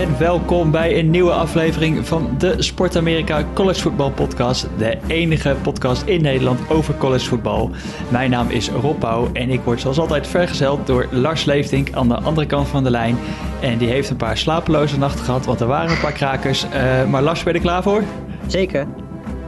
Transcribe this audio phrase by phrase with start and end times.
[0.00, 4.68] en welkom bij een nieuwe aflevering van de Sport Amerika College Football Podcast.
[4.78, 7.70] De enige podcast in Nederland over college voetbal.
[8.08, 12.08] Mijn naam is Rob Pauw en ik word zoals altijd vergezeld door Lars Leeftink aan
[12.08, 13.16] de andere kant van de lijn.
[13.60, 16.64] En die heeft een paar slapeloze nachten gehad, want er waren een paar krakers.
[16.64, 18.02] Uh, maar Lars, ben je er klaar voor?
[18.46, 18.86] Zeker.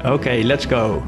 [0.05, 1.03] Oké, let's go.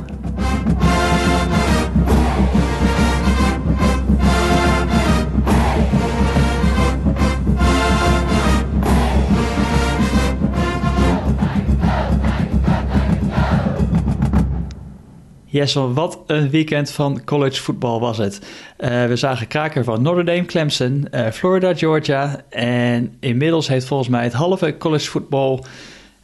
[15.54, 18.40] Jessel, wat een weekend van college voetbal was het.
[18.78, 22.40] Uh, we zagen kraker van Notre Dame, Clemson, uh, Florida, Georgia.
[22.48, 25.64] En inmiddels heeft volgens mij het halve college voetbal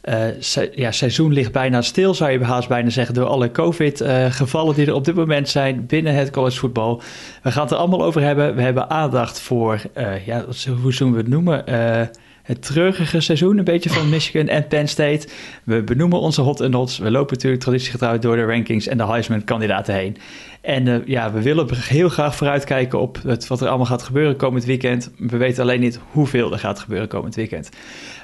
[0.03, 4.75] uh, se ja, seizoen ligt bijna stil, zou je haast bijna zeggen, door alle COVID-gevallen
[4.75, 7.01] die er op dit moment zijn binnen het college voetbal.
[7.43, 8.55] We gaan het er allemaal over hebben.
[8.55, 9.81] We hebben aandacht voor,
[10.25, 10.45] ja,
[10.81, 11.63] hoe zullen we het noemen?
[12.43, 15.27] Het treurige seizoen, een beetje van Michigan en Penn State.
[15.63, 16.97] We benoemen onze hot en nots.
[16.97, 20.17] We lopen natuurlijk traditiegetrouw door de rankings en de Heisman-kandidaten heen.
[20.61, 24.35] En uh, ja, we willen heel graag vooruitkijken op het, wat er allemaal gaat gebeuren
[24.35, 25.11] komend weekend.
[25.17, 27.69] We weten alleen niet hoeveel er gaat gebeuren komend weekend.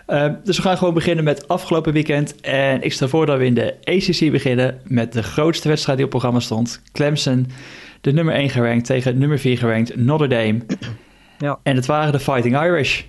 [0.07, 2.41] Uh, dus we gaan gewoon beginnen met afgelopen weekend.
[2.41, 6.05] En ik stel voor dat we in de ACC beginnen met de grootste wedstrijd die
[6.05, 6.81] op programma stond.
[6.91, 7.47] Clemson,
[8.01, 10.59] de nummer 1 gerankt tegen nummer 4 gerankt Notre Dame.
[11.37, 11.59] Ja.
[11.63, 13.03] En het waren de Fighting Irish.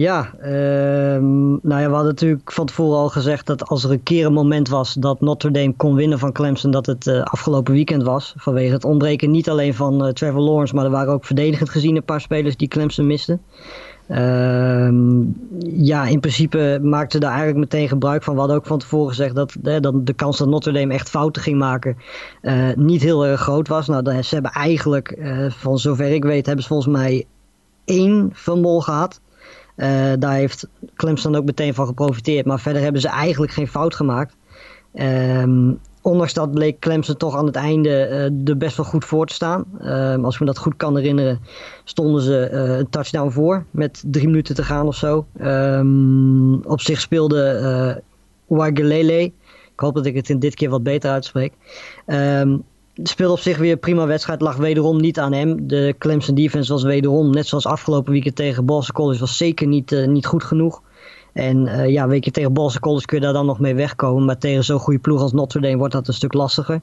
[0.00, 4.02] Ja, ehm, nou ja, we hadden natuurlijk van tevoren al gezegd dat als er een
[4.02, 7.72] keer een moment was dat Notre Dame kon winnen van Clemson, dat het uh, afgelopen
[7.72, 8.34] weekend was.
[8.36, 11.96] Vanwege het ontbreken niet alleen van uh, Trevor Lawrence, maar er waren ook verdedigend gezien
[11.96, 13.40] een paar spelers die Clemson misten.
[14.08, 15.22] Ehm,
[15.84, 18.34] ja, in principe maakte daar eigenlijk meteen gebruik van.
[18.34, 21.42] We hadden ook van tevoren gezegd dat, dat de kans dat Notre Dame echt fouten
[21.42, 21.96] ging maken
[22.74, 23.86] niet heel erg groot was.
[23.86, 27.26] Nou, ze hebben eigenlijk, van zover ik weet, hebben ze volgens mij
[27.84, 29.20] één fumble gehad.
[29.80, 32.46] Uh, daar heeft Clemson ook meteen van geprofiteerd.
[32.46, 34.36] Maar verder hebben ze eigenlijk geen fout gemaakt.
[34.94, 39.26] Um, ondanks dat bleek Clemson toch aan het einde uh, er best wel goed voor
[39.26, 39.64] te staan.
[39.84, 41.40] Um, als ik me dat goed kan herinneren,
[41.84, 45.26] stonden ze uh, een touchdown voor met drie minuten te gaan of zo.
[45.42, 47.60] Um, op zich speelde
[48.48, 49.22] uh.
[49.72, 51.52] Ik hoop dat ik het in dit keer wat beter uitspreek.
[53.02, 54.40] Speelde op zich weer een prima wedstrijd.
[54.40, 55.66] Lag wederom niet aan hem.
[55.66, 59.92] De Clemson defense was wederom, net zoals afgelopen weekend tegen Boston College, was zeker niet,
[59.92, 60.82] uh, niet goed genoeg.
[61.32, 64.24] En uh, ja, weet tegen Boston College kun je daar dan nog mee wegkomen.
[64.24, 66.80] Maar tegen zo'n goede ploeg als Notre Dame wordt dat een stuk lastiger.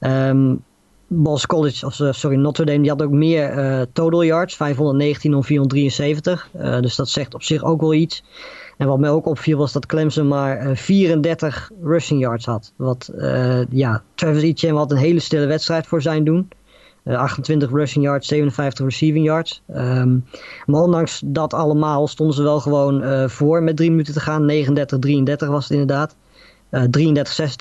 [0.00, 0.62] Um,
[1.06, 4.56] Boston College, of uh, sorry, Notre Dame, die had ook meer total yards.
[4.56, 6.48] 519 om 473.
[6.80, 8.22] dus dat zegt op zich ook wel iets.
[8.76, 12.72] En wat mij ook opviel was dat Clemson maar 34 eh, rushing yards had.
[12.76, 16.48] Wat, uh, ja, Travis Etienne had een hele stille wedstrijd voor zijn doen.
[17.04, 19.62] Uh, 28 rushing yards, 57 receiving yards.
[19.76, 20.24] Um,
[20.66, 24.50] maar ondanks dat allemaal stonden ze wel gewoon voor met drie minuten te gaan.
[25.44, 26.16] 39-33 was het inderdaad.
[26.70, 26.84] Uh, 33-26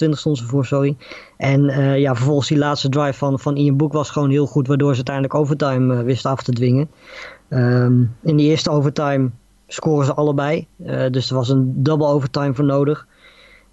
[0.10, 0.98] stonden ze voor, sorry.
[1.38, 1.64] En
[2.00, 4.96] ja, vervolgens die laatste drive van, van Ian Book was gewoon heel goed, waardoor ze
[4.96, 6.90] uiteindelijk overtime wisten af te dwingen.
[7.50, 9.30] Um, in de eerste overtime
[9.74, 10.68] scoren ze allebei.
[10.86, 13.08] Uh, dus er was een double overtime voor nodig.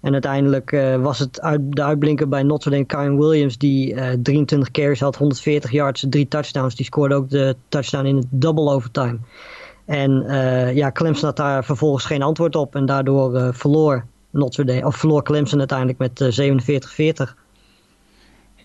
[0.01, 4.09] En uiteindelijk uh, was het uit, de uitblinker bij Notre Dame, Kyle Williams, die uh,
[4.23, 6.75] 23 carries had, 140 yards, drie touchdowns.
[6.75, 9.17] Die scoorde ook de touchdown in het double overtime.
[9.85, 10.23] En
[10.75, 12.75] ja, Clemson had daar vervolgens geen antwoord op.
[12.75, 16.41] En daardoor verloor, Notre Dame, of verloor Clemson uiteindelijk met
[17.31, 17.33] 47-40.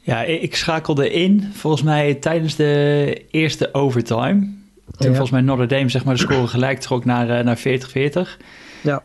[0.03, 4.48] Ja, ik schakelde in, volgens mij tijdens de eerste overtime.
[4.91, 8.36] Toen volgens mij Notre Dame zeg maar, de score gelijk trok naar, uh, naar 40-40.
[8.80, 9.02] Ja.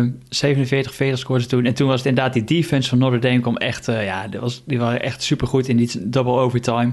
[0.00, 1.64] Uh, 47-40 scoorde ze toen.
[1.64, 3.88] En toen was het inderdaad die defense van Notre Dame kwam echt...
[3.88, 6.92] Uh, ja, die, was, die waren echt supergoed in die double overtime.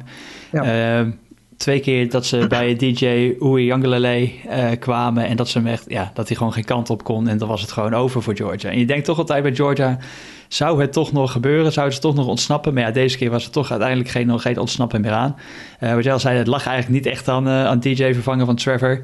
[0.52, 1.00] Ja.
[1.02, 1.12] Uh,
[1.58, 5.26] twee keer dat ze bij DJ Uwe Yangelele uh, kwamen...
[5.26, 7.28] en dat, ze hem echt, ja, dat hij gewoon geen kant op kon.
[7.28, 8.70] En dan was het gewoon over voor Georgia.
[8.70, 10.00] En je denkt toch altijd bij Georgia
[10.48, 11.72] zou het toch nog gebeuren?
[11.72, 12.74] Zouden ze toch nog ontsnappen?
[12.74, 15.36] Maar ja, deze keer was er toch uiteindelijk geen, geen ontsnappen meer aan.
[15.80, 18.46] Uh, wat jij al zei, het lag eigenlijk niet echt aan, uh, aan DJ vervangen
[18.46, 19.02] van Trevor.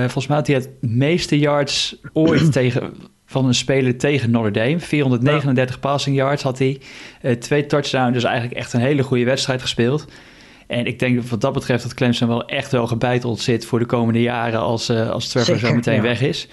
[0.00, 2.94] Volgens mij had hij het meeste yards ooit tegen,
[3.26, 4.80] van een speler tegen Notre Dame.
[4.80, 5.80] 439 ja.
[5.80, 6.80] passing yards had hij.
[7.38, 10.06] twee touchdowns, dus eigenlijk echt een hele goede wedstrijd gespeeld.
[10.66, 13.86] En ik denk wat dat betreft dat Clemson wel echt wel gebeiteld zit voor de
[13.86, 16.02] komende jaren als, als Trevor Zeker, zo meteen ja.
[16.02, 16.48] weg is.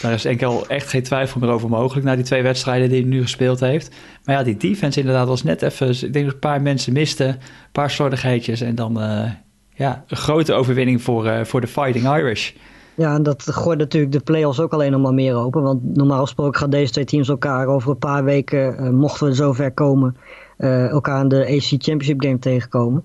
[0.00, 3.08] Daar is enkel echt geen twijfel meer over mogelijk na die twee wedstrijden die hij
[3.08, 3.90] nu gespeeld heeft.
[4.24, 5.88] Maar ja, die defense inderdaad was net even...
[5.88, 7.38] Ik denk dat een paar mensen misten, een
[7.72, 8.60] paar slordigheidjes...
[8.60, 9.30] en dan uh,
[9.74, 12.52] ja, een grote overwinning voor, uh, voor de Fighting Irish.
[12.94, 15.62] Ja, en dat gooit natuurlijk de play-offs ook alleen nog maar meer open.
[15.62, 18.84] Want normaal gesproken gaan deze twee teams elkaar over een paar weken...
[18.84, 20.16] Uh, mochten we zover komen,
[20.56, 23.04] elkaar in de AC Championship game tegenkomen.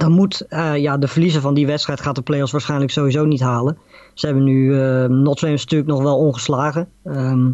[0.00, 0.46] Dan moet
[0.76, 3.78] ja, de verliezer van die wedstrijd gaat de playoffs waarschijnlijk sowieso niet halen.
[4.14, 4.70] Ze hebben nu
[5.08, 6.88] Notre Dame natuurlijk nog wel ongeslagen.
[7.04, 7.50] Ehm,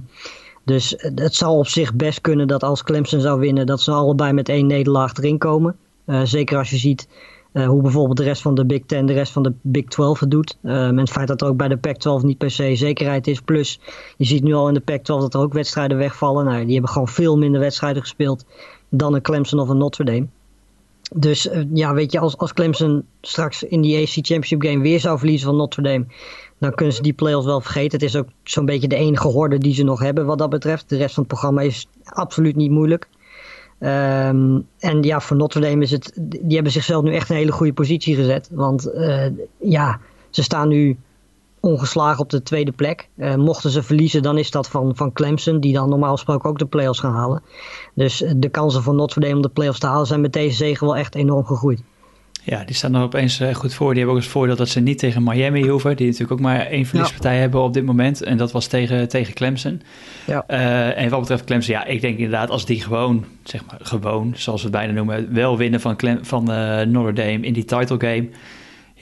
[0.64, 4.32] dus het zou op zich best kunnen dat als Clemson zou winnen, dat ze allebei
[4.32, 5.76] met één nederlaag erin komen.
[6.24, 7.08] zeker als je ziet
[7.52, 10.20] uh, hoe bijvoorbeeld de rest van de Big Ten, de rest van de Big 12
[10.20, 10.58] het doet.
[10.62, 13.40] Uh, en het feit dat er ook bij de Pac-12 niet per se zekerheid is.
[13.40, 13.80] Plus,
[14.16, 16.44] je ziet nu al in de Pac-12 dat er ook wedstrijden wegvallen.
[16.44, 18.44] Nou, die hebben gewoon veel minder wedstrijden gespeeld
[18.88, 20.26] dan een Clemson of een Notre Dame.
[21.14, 25.00] Dus uh, ja, weet je, als, als Clemson straks in die AC Championship game weer
[25.00, 26.06] zou verliezen van Notre Dame,
[26.58, 27.98] dan kunnen ze die playoffs wel vergeten.
[27.98, 30.88] Het is ook zo'n beetje de enige horde die ze nog hebben wat dat betreft.
[30.88, 33.08] De rest van het programma is absoluut niet moeilijk.
[33.78, 36.12] Um, en ja, voor Notre Dame is het.
[36.20, 38.48] Die hebben zichzelf nu echt een hele goede positie gezet.
[38.52, 39.26] Want uh,
[39.58, 40.00] ja,
[40.30, 40.96] ze staan nu
[41.62, 43.08] ongeslagen op de tweede plek.
[43.16, 46.58] Uh, mochten ze verliezen, dan is dat van, van Clemson, die dan normaal gesproken ook
[46.58, 47.42] de playoffs gaan halen.
[47.94, 50.86] Dus de kansen voor Notre Dame om de playoffs te halen zijn met deze zegen
[50.86, 51.82] wel echt enorm gegroeid.
[52.44, 53.88] Ja, die staan er opeens eh, goed voor.
[53.88, 55.96] Die hebben ook eens voordeel dat ze niet tegen Miami hoeven.
[55.96, 58.22] Die natuurlijk ook maar één verliespartij hebben op dit moment.
[58.22, 59.82] En dat was tegen, tegen Clemson.
[60.26, 60.44] Ja.
[60.48, 64.32] Uh, en wat betreft Clemson, ja, ik denk inderdaad als die gewoon, zeg maar gewoon,
[64.36, 67.64] zoals we het bijna noemen, wel winnen van, Clem, van uh, Notre Dame in die
[67.64, 68.28] title game.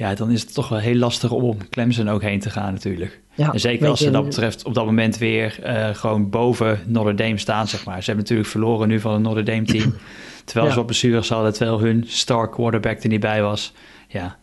[0.01, 3.21] Ja, dan is het toch wel heel lastig om Clemson ook heen te gaan natuurlijk.
[3.35, 5.59] Ja, en zeker als ze dat betreft op dat moment weer
[5.93, 7.99] gewoon boven Notre Dame staan, zeg maar.
[7.99, 9.95] Ze hebben natuurlijk verloren nu van een Notre Dame team.
[10.45, 10.73] Terwijl ja.
[10.73, 13.73] ze op blessures hadden, terwijl hun star quarterback er niet bij was.
[14.09, 14.39] Ja.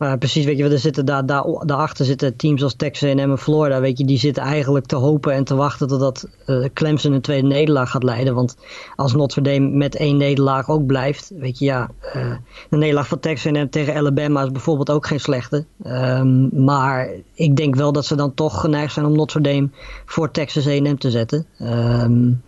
[0.00, 3.38] Maar precies, weet je, er zitten daar, daar, daarachter zitten teams als Texas A&M en
[3.38, 7.20] Florida, weet je, die zitten eigenlijk te hopen en te wachten totdat uh, Clemson een
[7.20, 8.34] tweede nederlaag gaat leiden.
[8.34, 8.56] Want
[8.96, 12.34] als Notre Dame met één nederlaag ook blijft, weet je, ja, uh,
[12.70, 15.64] de nederlaag van Texas A&M tegen Alabama is bijvoorbeeld ook geen slechte.
[15.86, 19.68] Um, maar ik denk wel dat ze dan toch geneigd zijn om Notre Dame
[20.06, 21.46] voor Texas A&M te zetten.
[21.58, 22.42] Um,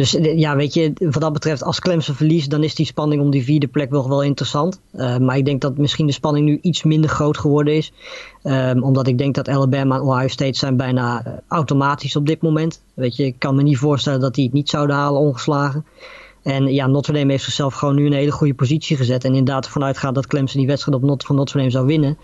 [0.00, 3.22] dus eh, ja, weet je, wat dat betreft, als Clemson verliest, dan is die spanning
[3.22, 4.80] om die vierde plek nog wel interessant.
[4.94, 7.92] Uh, maar ik denk dat misschien de spanning nu iets minder groot geworden is.
[8.42, 12.42] Um, omdat ik denk dat Alabama en Ohio State zijn bijna uh, automatisch op dit
[12.42, 12.82] moment.
[12.94, 15.84] Weet je, ik kan me niet voorstellen dat die het niet zouden halen ongeslagen.
[16.42, 19.24] En ja, Notre Dame heeft zichzelf gewoon nu in een hele goede positie gezet.
[19.24, 22.18] En inderdaad ervan uitgaat dat Clemson die wedstrijd op Not van Notre Dame zou winnen.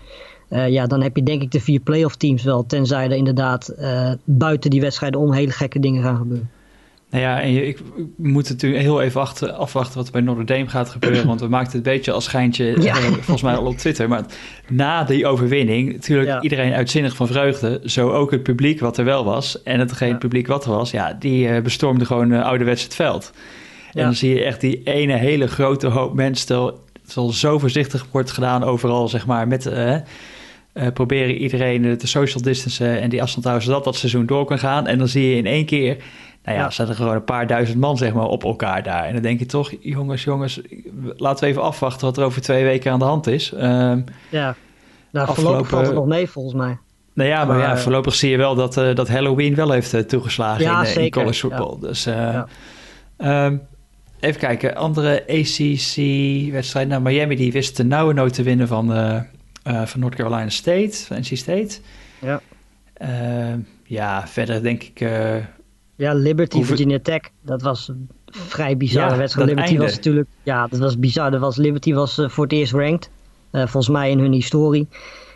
[0.49, 2.65] Ja, dan heb je denk ik de vier playoff teams wel.
[2.65, 3.75] Tenzij er inderdaad
[4.23, 6.49] buiten die wedstrijden om hele gekke dingen gaan gebeuren.
[7.09, 7.79] Nou ja, en je, ik
[8.15, 11.27] moet natuurlijk heel even achter, afwachten wat er bij Notre Dame gaat gebeuren.
[11.27, 12.97] Want we maakten het een beetje als schijntje, ja.
[12.97, 14.07] uh, volgens mij al op Twitter.
[14.07, 14.25] Maar
[14.67, 16.41] na die overwinning, natuurlijk ja.
[16.41, 17.81] iedereen uitzinnig van vreugde.
[17.83, 19.63] Zo ook het publiek wat er wel was.
[19.63, 20.17] En hetgeen ja.
[20.17, 23.33] publiek wat er was, ja, die uh, bestormde gewoon uh, ouderwets het veld.
[23.93, 27.59] En dan zie je echt die ene hele grote hoop mensen, terwijl het al zo
[27.59, 29.71] voorzichtig wordt gedaan overal, zeg maar, met...
[30.93, 34.87] proberen iedereen te social distancen en die afstand houden, zodat dat seizoen door kan gaan.
[34.87, 35.97] En dan zie je in één keer
[36.47, 36.71] nou ja, ja.
[36.71, 39.03] zaten gewoon een paar duizend man zeg maar, op elkaar daar.
[39.03, 40.61] En dan denk je toch, jongens, jongens,
[41.15, 43.53] laten we even afwachten wat er over twee weken aan de hand is.
[43.53, 43.93] Uh,
[44.29, 44.55] ja,
[45.11, 46.77] nou, voorlopig valt het nog mee volgens mij.
[47.13, 49.93] Nou ja, maar, maar ja, voorlopig zie je wel dat, uh, dat Halloween wel heeft
[49.93, 51.77] uh, toegeslagen ja, in, in, college football.
[51.79, 52.41] Dus uh,
[53.17, 53.61] um,
[54.19, 56.91] even kijken, andere ACC-wedstrijden.
[56.91, 58.87] Nou, Miami die wist de nauwe nood te winnen van,
[59.63, 61.79] van North Carolina State, van NC State.
[62.19, 62.41] Ja.
[62.93, 65.09] Ehm, ja, verder denk ik
[65.97, 67.21] ja, Liberty, Virginia Tech.
[67.41, 69.47] Dat was een vrij bizarre ja, wedstrijd.
[69.47, 69.83] Liberty einde.
[69.83, 70.27] was natuurlijk...
[70.43, 71.31] Ja, dat was bizar.
[71.31, 73.09] Dat was, Liberty was uh, voor het eerst ranked.
[73.51, 74.87] Uh, volgens mij in hun historie.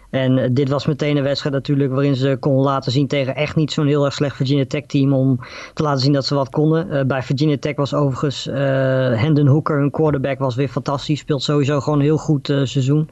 [0.09, 3.55] En uh, dit was meteen een wedstrijd natuurlijk waarin ze konden laten zien tegen echt
[3.55, 5.39] niet zo'n heel erg slecht Virginia Tech team om
[5.73, 7.07] te laten zien dat ze wat konden.
[7.07, 8.45] bij Virginia Tech was overigens
[9.19, 11.19] Hendon Hooker, hun quarterback, was weer fantastisch.
[11.19, 13.09] Speelt sowieso gewoon een heel goed seizoen.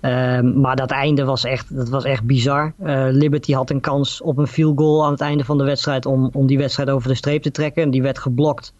[0.00, 2.72] Um, maar dat einde was echt, dat was echt bizar.
[2.82, 6.06] Uh, Liberty had een kans op een field goal aan het einde van de wedstrijd
[6.06, 7.82] om, om die wedstrijd over de streep te trekken.
[7.82, 8.74] En die werd geblokt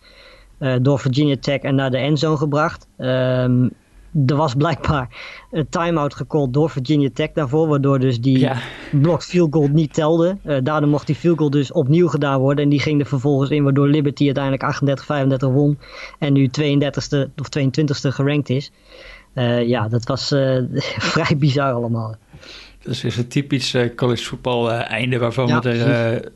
[0.58, 2.88] uh, door Virginia Tech en naar de endzone gebracht.
[2.98, 3.70] Um,
[4.26, 5.08] er was blijkbaar
[5.50, 8.56] een time-out gecallt door Virginia Tech daarvoor, waardoor dus die ja.
[8.92, 10.36] blocked field goal niet telde.
[10.44, 13.50] Uh, daardoor mocht die field goal dus opnieuw gedaan worden en die ging er vervolgens
[13.50, 15.78] in, waardoor Liberty uiteindelijk 38-35 won
[16.18, 18.72] en nu 32e of 22e gerankt is.
[19.38, 20.58] Uh, ja, dat was uh,
[21.12, 22.14] vrij bizar allemaal.
[22.82, 26.32] Dus is een typisch uh, college voetbal einde waarvan ja, we er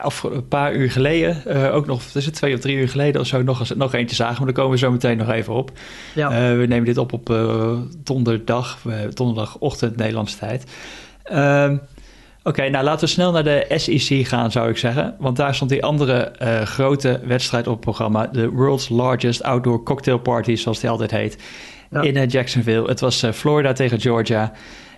[0.00, 3.26] af, een paar uur geleden, ook nog, is het twee of drie uur geleden of
[3.26, 4.36] zo, nog, nog eentje zagen.
[4.36, 5.70] Maar daar komen we zo meteen nog even op.
[6.14, 6.56] Ja.
[6.56, 7.26] we nemen dit op op
[8.04, 8.78] donderdag,
[9.14, 10.64] donderdagochtend Nederlandse tijd.
[11.24, 11.80] Oké,
[12.42, 15.16] okay, nou laten we snel naar de SEC gaan, zou ik zeggen.
[15.18, 16.32] Want daar stond die andere
[16.64, 18.26] grote wedstrijd op het programma.
[18.26, 21.36] De World's Largest Outdoor Cocktail Party, zoals die altijd heet
[21.94, 22.02] ja.
[22.02, 22.88] in uh, Jacksonville.
[22.88, 24.52] Het was uh, Florida tegen Georgia.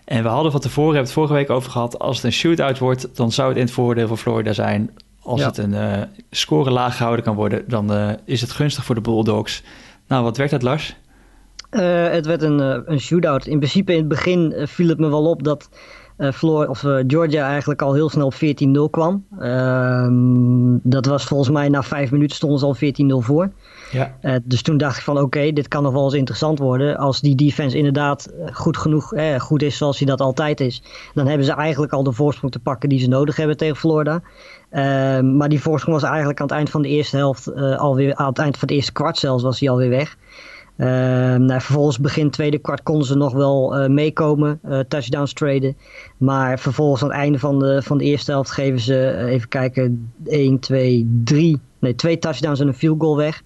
[0.04, 1.98] En we hadden van tevoren, hebben het vorige week over gehad...
[1.98, 4.90] als het een shootout wordt, dan zou het in het voordeel van Florida zijn.
[5.22, 5.46] Als ja.
[5.46, 7.64] het een uh, score laag gehouden kan worden...
[7.66, 9.62] dan is het gunstig voor de Bulldogs.
[10.08, 10.96] Nou, wat werd het, Lars?
[11.70, 12.58] het werd een,
[12.92, 13.46] een shootout.
[13.46, 15.68] In principe in het begin viel het me wel op dat
[16.18, 19.24] uh, of, uh, Georgia eigenlijk al heel snel op 14-0 kwam.
[19.38, 23.50] Ehm, dat was volgens mij na vijf minuten stonden ze al 14-0 voor.
[23.92, 24.16] Ja.
[24.22, 26.96] Uh, dus toen dacht ik van oké, dit kan nog wel eens interessant worden.
[26.96, 30.82] Als die defense inderdaad goed genoeg goed is zoals hij dat altijd is.
[31.14, 34.22] Dan hebben ze eigenlijk al de voorsprong te pakken die ze nodig hebben tegen Florida.
[34.70, 38.28] Ehm, maar die voorsprong was eigenlijk aan het eind van de eerste helft alweer, aan
[38.28, 40.16] het eind van het eerste kwart zelfs was hij alweer weg.
[40.76, 40.86] Uh,
[41.34, 45.76] nou, vervolgens begin tweede kwart konden ze nog wel uh, meekomen, uh, touchdowns traden.
[46.16, 49.48] Maar vervolgens aan het einde van de, van de eerste helft geven ze, eh, even
[49.48, 53.42] kijken, 1, 2, 3, nee twee touchdowns en een field goal weg.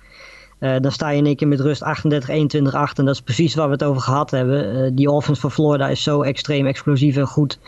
[0.59, 3.55] dan sta je in één keer met rust 38, 21, 8 en dat is precies
[3.55, 4.95] waar we het over gehad hebben.
[4.95, 7.59] die offense van Florida is zo extreem explosief en goed.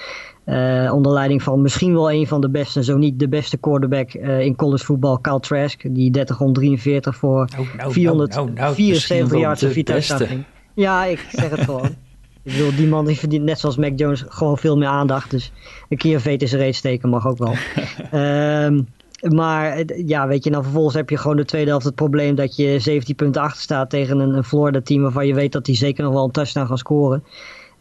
[0.46, 4.14] Uh, onder leiding van misschien wel een van de beste, zo niet de beste quarterback
[4.14, 5.94] uh, in college voetbal, Kyle Trask.
[5.94, 10.30] Die 30 43 voor oh, nou, 474 nou, yards en 4 touchdowns
[10.74, 11.86] Ja, ik zeg het gewoon.
[12.44, 15.30] ik bedoel, die man die verdient net zoals Mac Jones gewoon veel meer aandacht.
[15.30, 15.52] Dus
[15.88, 17.54] een keer een vetus reet steken mag ook wel.
[18.64, 18.86] um,
[19.38, 22.56] maar ja, weet je, dan vervolgens heb je gewoon de tweede helft het probleem dat
[22.56, 25.76] je 17 punten achter staat tegen een, een Florida team waarvan je weet dat die
[25.76, 27.24] zeker nog wel een touchdown gaan scoren.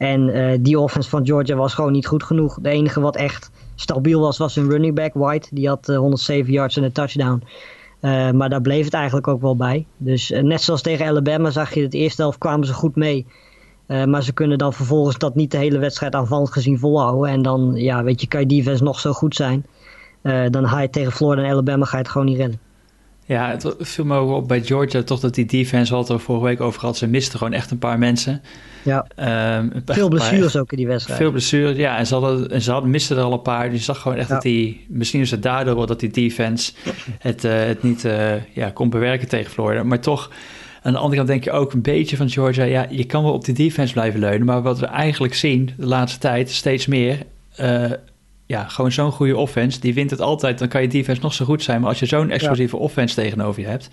[0.01, 2.57] En uh, die offense van Georgia was gewoon niet goed genoeg.
[2.61, 5.47] De enige wat echt stabiel was, was een running back, White.
[5.51, 7.43] Die had uh, 107 yards en een touchdown.
[8.01, 9.85] Uh, maar daar bleef het eigenlijk ook wel bij.
[9.97, 13.25] Dus net zoals tegen Alabama zag je, het eerste helft kwamen ze goed mee.
[13.87, 17.29] maar ze kunnen dan vervolgens dat niet de hele wedstrijd aanvallend gezien volhouden.
[17.29, 19.65] En dan, ja, weet je, kan je defense nog zo goed zijn.
[20.49, 22.59] dan ga je tegen Florida en Alabama ga je het gewoon niet rennen.
[23.31, 26.45] Ja, het viel me ook op bij Georgia toch dat die defense, wat er vorige
[26.45, 28.41] week over had, ze misten gewoon echt een paar mensen.
[28.83, 29.05] Ja.
[29.57, 31.19] Um, veel blessures ook in die wedstrijd.
[31.19, 31.97] Veel blessures, ja.
[31.97, 33.69] En ze, hadden, en ze hadden, misten er al een paar.
[33.69, 36.73] Dus je zag gewoon echt dat die, misschien is het daardoor dat die defense
[37.19, 39.83] het, uh, het niet uh, ja, kon bewerken tegen Florida.
[39.83, 40.31] Maar toch,
[40.81, 43.33] aan de andere kant denk je ook een beetje van Georgia, ja, je kan wel
[43.33, 44.45] op die defense blijven leunen.
[44.45, 47.17] Maar wat we eigenlijk zien de laatste tijd, steeds meer,
[47.59, 47.91] uh,
[48.51, 50.59] ja, gewoon zo'n goede offense, die wint het altijd.
[50.59, 51.79] Dan kan je defense nog zo goed zijn.
[51.79, 53.89] Maar als je zo'n explosieve offense tegenover je hebt.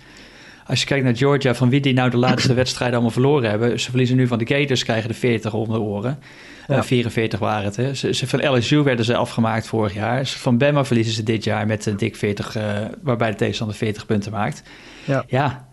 [0.65, 3.79] Als je kijkt naar Georgia, van wie die nou de laatste wedstrijden allemaal verloren hebben.
[3.79, 6.19] Ze verliezen nu van de Gators, krijgen de 40 om de oren.
[6.67, 6.77] Ja.
[6.77, 7.75] Uh, 44 waren het.
[7.75, 7.93] Hè.
[7.93, 10.25] Ze, ze, van LSU werden ze afgemaakt vorig jaar.
[10.25, 12.63] Van Bama verliezen ze dit jaar met een dik 40, uh,
[13.01, 14.63] waarbij de tegenstander 40 punten maakt.
[15.05, 15.67] Ja, ja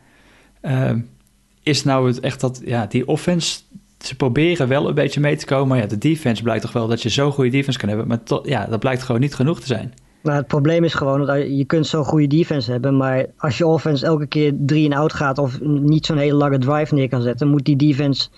[0.62, 0.90] uh,
[1.62, 3.58] is nou het echt dat, ja, die offense
[4.06, 5.68] ze proberen wel een beetje mee te komen.
[5.68, 8.06] Maar ja, de defense blijkt toch wel dat je zo'n goede defense kan hebben.
[8.06, 9.94] Maar ja, dat blijkt gewoon niet genoeg te zijn.
[10.22, 12.96] Nou, het probleem is gewoon dat je kunt zo'n goede defense hebben.
[12.96, 16.58] Maar als je offense elke keer drie en out gaat of niet zo'n hele lange
[16.58, 18.28] drive neer kan zetten, moet die defense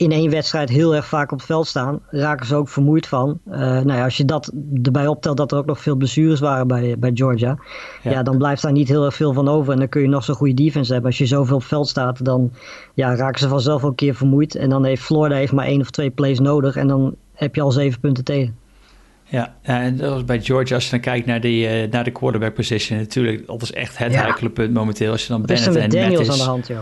[0.00, 3.40] in één wedstrijd heel erg vaak op het veld staan, raken ze ook vermoeid van.
[3.46, 4.52] Uh, nou ja, als je dat
[4.82, 7.58] erbij optelt dat er ook nog veel blessures waren bij, bij Georgia,
[8.02, 8.22] ja.
[8.22, 9.72] dan blijft daar niet heel erg veel van over.
[9.72, 11.10] En dan kun je nog zo'n goede defense hebben.
[11.10, 12.52] Als je zoveel op het veld staat, dan
[12.94, 14.54] ja, raken ze vanzelf ook een keer vermoeid.
[14.54, 17.60] En dan heeft Florida heeft maar één of twee plays nodig en dan heb je
[17.60, 18.56] al zeven punten tegen.
[19.24, 22.10] Ja, en dat was bij Georgia, als je dan kijkt naar, die, uh, naar de
[22.10, 24.36] quarterback position, natuurlijk, dat is echt het ja.
[24.52, 25.12] punt momenteel.
[25.12, 26.78] Als je dan Bennett en Daniels aan de hand, joh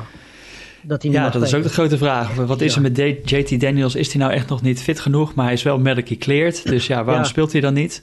[0.89, 2.35] dat hij Ja, dat is ook de grote vraag.
[2.35, 3.95] Wat is er met JT Daniels?
[3.95, 5.35] Is hij nou echt nog niet fit genoeg?
[5.35, 6.69] Maar hij is wel medically cleared.
[6.69, 8.03] Dus ja, waarom speelt hij dan niet?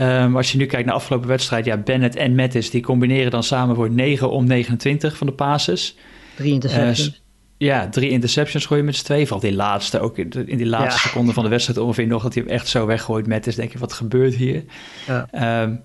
[0.00, 3.30] Um, als je nu kijkt naar de afgelopen wedstrijd, ja, Bennett en Mattis, die combineren
[3.30, 5.96] dan samen voor 9 om 29 van de passes.
[6.36, 7.06] Drie interceptions.
[7.08, 7.14] Uh,
[7.56, 9.26] ja, drie interceptions gooien met z'n twee.
[9.26, 11.08] Valt die laatste, ook in, in die laatste ja.
[11.08, 13.26] seconde van de wedstrijd ongeveer nog, dat hij hem echt zo weggooit.
[13.26, 14.64] Mattis, denk je, wat gebeurt hier?
[15.06, 15.62] Ja.
[15.62, 15.80] Um,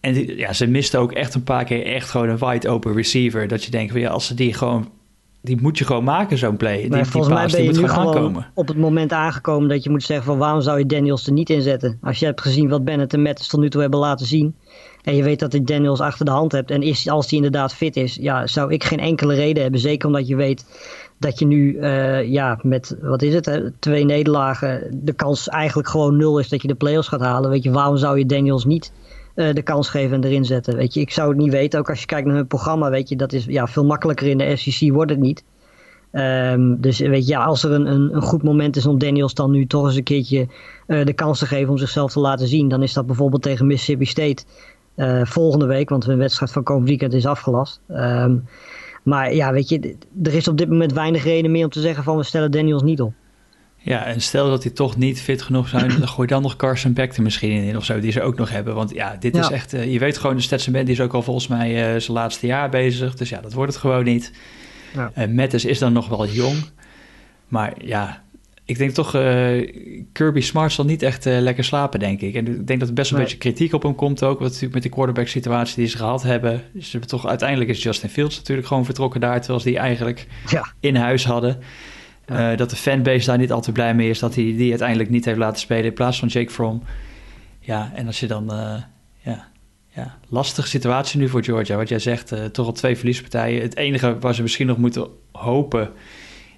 [0.00, 2.94] en die, ja, ze misten ook echt een paar keer echt gewoon een wide open
[2.94, 3.48] receiver.
[3.48, 4.90] Dat je denkt, ja, als ze die gewoon
[5.42, 6.88] die moet je gewoon maken, zo'n play.
[6.88, 8.46] Die, volgens mij ben je nu gewoon aankomen.
[8.54, 11.50] op het moment aangekomen dat je moet zeggen van waarom zou je Daniels er niet
[11.50, 11.98] in zetten?
[12.02, 14.54] Als je hebt gezien wat Bennett en Mattis tot nu toe hebben laten zien.
[15.02, 16.70] En je weet dat je Daniels achter de hand hebt.
[16.70, 19.80] En is, als die inderdaad fit is, ja, zou ik geen enkele reden hebben.
[19.80, 20.64] Zeker omdat je weet
[21.18, 25.88] dat je nu uh, ja, met, wat is het, hè, twee nederlagen, de kans eigenlijk
[25.88, 27.50] gewoon nul is dat je de playoffs gaat halen.
[27.50, 28.92] Weet je, waarom zou je Daniels niet
[29.34, 30.76] uh, de kans geven en erin zetten.
[30.76, 31.78] Weet je, ik zou het niet weten.
[31.78, 34.38] Ook als je kijkt naar hun programma, weet je, dat is ja, veel makkelijker in
[34.38, 35.44] de SEC wordt het niet.
[36.12, 39.34] Um, dus weet je, ja, als er een, een, een, goed moment is om Daniels
[39.34, 40.48] dan nu toch eens een keertje
[40.86, 43.66] uh, de kans te geven om zichzelf te laten zien, dan is dat bijvoorbeeld tegen
[43.66, 44.44] Mississippi State
[44.96, 47.80] uh, volgende week, want hun wedstrijd van komend weekend is afgelast.
[47.88, 48.44] Um,
[49.02, 52.04] maar ja, weet je, er is op dit moment weinig reden meer om te zeggen
[52.04, 53.12] van we stellen Daniels niet op.
[53.82, 56.92] Ja, en stel dat hij toch niet fit genoeg zijn, dan gooi dan nog Carson
[56.92, 58.74] Beck er misschien in of zo, die ze ook nog hebben.
[58.74, 61.14] Want ja, dit is echt, uh, je weet gewoon, de Stetson Band die is ook
[61.14, 63.14] al volgens mij uh, zijn laatste jaar bezig.
[63.14, 64.32] Dus ja, dat wordt het gewoon niet.
[64.94, 65.12] Ja.
[65.18, 66.56] Uh, Mattis is dan nog wel jong.
[67.48, 68.22] Maar ja,
[68.64, 69.10] ik denk toch,
[70.12, 72.34] Kirby Smart zal niet echt lekker slapen, denk ik.
[72.34, 74.38] En ik denk dat er best wel een beetje kritiek op hem komt ook.
[74.38, 76.62] Wat natuurlijk met de quarterback situatie die ze gehad hebben.
[76.80, 80.26] Ze hebben toch, uiteindelijk is Justin Fields natuurlijk gewoon vertrokken daar, terwijl ze die eigenlijk
[80.46, 80.72] ja.
[80.80, 81.58] in huis hadden.
[82.56, 85.24] Dat de fanbase daar niet al te blij mee is dat hij die uiteindelijk niet
[85.24, 86.82] heeft laten spelen in plaats van Jake Fromm.
[87.60, 88.50] Ja, en als je dan,
[89.18, 89.48] ja,
[89.94, 91.76] ja, lastige situatie nu voor Georgia.
[91.76, 93.62] Wat jij zegt, uh, toch al twee verliespartijen.
[93.62, 95.90] Het enige waar ze misschien nog moeten hopen...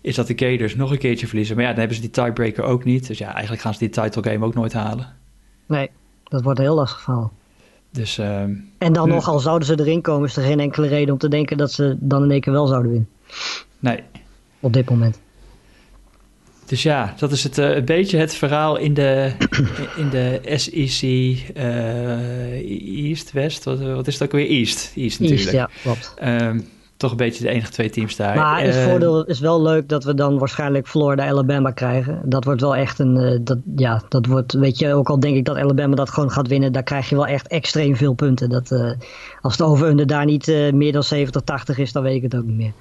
[0.01, 1.55] is dat de Gators nog een keertje verliezen.
[1.57, 3.07] Maar ja, dan hebben ze die tiebreaker ook niet.
[3.07, 5.07] Dus ja, eigenlijk gaan ze die title game ook nooit halen.
[5.67, 5.91] Nee,
[6.25, 7.33] dat wordt een heel lastig verhaal.
[7.91, 8.41] Dus, uh,
[8.79, 10.29] en dan nog, al zouden ze erin komen...
[10.29, 12.67] is er geen enkele reden om te denken dat ze dan in één keer wel
[12.67, 13.09] zouden winnen.
[13.79, 14.01] Nee.
[14.61, 15.21] Op dit moment.
[16.75, 19.33] Dus ja, dat is het, uh, een beetje het verhaal in de,
[20.03, 23.65] in de SEC uh, East, West.
[23.65, 24.49] Wat, wat, is het ook weer?
[24.49, 24.93] East.
[24.97, 25.53] East natuurlijk.
[25.53, 26.15] East, ja, klopt.
[26.25, 28.37] Um, toch een beetje de enige twee teams daar.
[28.37, 32.21] Maar het uh, voordeel is wel leuk dat we dan waarschijnlijk Florida Alabama krijgen.
[32.25, 33.17] Dat wordt wel echt een.
[33.17, 34.53] Uh, dat, ja, dat wordt.
[34.53, 37.17] Weet je, ook al denk ik dat Alabama dat gewoon gaat winnen, daar krijg je
[37.17, 38.49] wel echt extreem veel punten.
[38.49, 38.97] Dat,
[39.41, 42.45] als de over-under daar niet meer dan 70, 80 is, dan weet ik het ook
[42.45, 42.73] niet meer.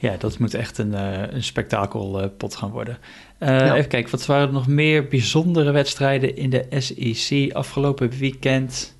[0.00, 2.98] Ja, dat moet echt een, uh, een spektakelpot gaan worden.
[3.40, 3.74] Ja.
[3.74, 8.98] Even kijken, wat waren er nog meer bijzondere wedstrijden in de SEC afgelopen weekend?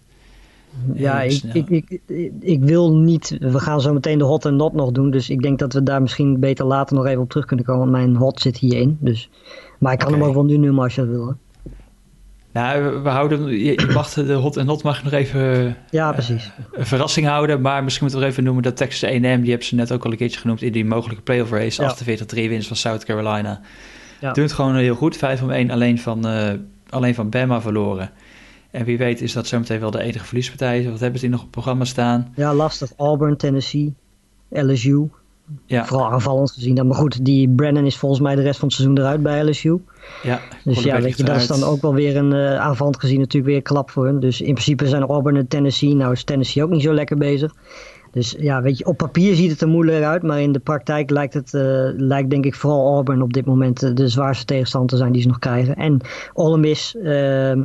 [0.95, 2.01] Ja, ik, ik, ik,
[2.41, 3.37] ik, wil niet.
[3.41, 5.11] We gaan zo meteen de hot en not nog doen.
[5.11, 7.81] Dus ik denk dat we daar misschien beter later nog even op terug kunnen komen.
[7.81, 8.97] Want mijn hot zit hierin.
[9.01, 9.31] Dus.
[9.79, 10.21] Maar ik kan okay.
[10.21, 11.35] hem ook wel nu noemen als je dat wil.
[12.53, 16.45] Nou, we houden, je mag de hot en not mag je nog even ja, precies.
[16.45, 17.61] Uh, een verrassing houden.
[17.61, 20.11] Maar misschien moeten we even noemen dat Texas A&M, die hebben ze net ook al
[20.11, 21.83] een keertje genoemd in die mogelijke playoff race.
[21.83, 21.95] Ja.
[22.15, 23.61] 48-3 winst van South Carolina.
[24.21, 24.33] Ja.
[24.33, 25.17] Doet het gewoon heel goed.
[25.17, 26.51] 5 om 1 alleen van, uh,
[26.89, 28.11] alleen van Bama verloren.
[28.71, 30.91] En wie weet is dat zometeen wel de enige verliespartij.
[30.91, 32.33] Wat hebben ze nog op het programma staan?
[32.37, 32.93] Ja, lastig.
[32.97, 33.95] Auburn, Tennessee,
[34.49, 35.09] LSU.
[35.67, 35.85] Ja.
[35.85, 36.75] Vooral aanvallend gezien.
[36.75, 36.87] Dan.
[36.87, 39.79] Maar goed, die Brennan is volgens mij de rest van het seizoen eruit bij LSU.
[40.23, 43.19] Ja, dus ja, weet je, dat is dan ook wel weer een uh, aanvallend gezien
[43.19, 44.21] natuurlijk weer klap voor hen.
[44.21, 47.55] Dus in principe zijn Auburn en Tennessee, nou is Tennessee ook niet zo lekker bezig.
[48.13, 51.11] Dus ja, weet je, op papier ziet het er moeilijker uit, maar in de praktijk
[51.11, 51.63] lijkt het, uh,
[51.97, 55.23] lijkt denk ik vooral Auburn op dit moment uh, de zwaarste tegenstander te zijn die
[55.23, 55.75] ze nog krijgen.
[55.75, 56.01] En
[56.33, 56.95] Ole Miss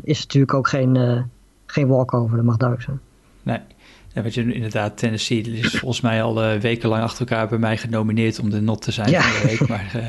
[0.04, 1.26] is natuurlijk ook geen,
[1.66, 3.00] geen walkover, dat mag duidelijk zijn.
[3.44, 3.75] Nee.
[4.16, 7.78] Ja, weet je, inderdaad, Tennessee is volgens mij al uh, wekenlang achter elkaar bij mij
[7.78, 9.22] genomineerd om de not te zijn ja.
[9.22, 9.68] van de week.
[9.68, 10.06] Maar uh,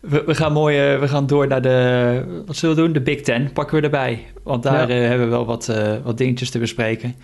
[0.00, 2.92] we, we, gaan mooi, uh, we gaan door naar de, wat zullen we doen?
[2.92, 4.26] De Big Ten pakken we erbij.
[4.42, 4.94] Want daar ja.
[4.94, 5.72] hebben we wel wat,
[6.04, 7.14] wat dingetjes te bespreken.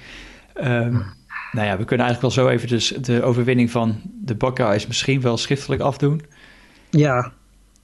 [0.62, 1.04] Um,
[1.52, 5.20] nou ja, we kunnen eigenlijk wel zo even dus de overwinning van de Buckeyes misschien
[5.20, 6.22] wel schriftelijk afdoen.
[6.90, 7.32] Ja,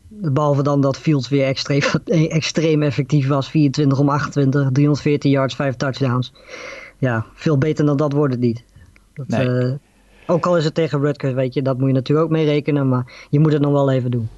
[0.08, 1.82] behalve dan dat Fields weer extreem,
[2.28, 3.50] extreem effectief was.
[3.50, 6.32] 24 om 28, 314 yards, 5 touchdowns
[6.98, 8.64] ja, veel beter dan dat wordt het niet.
[9.14, 9.46] Dat, nee.
[9.46, 9.72] uh,
[10.26, 12.88] ook al is het tegen Rutgers, weet je, dat moet je natuurlijk ook mee rekenen,
[12.88, 14.28] maar je moet het nog wel even doen.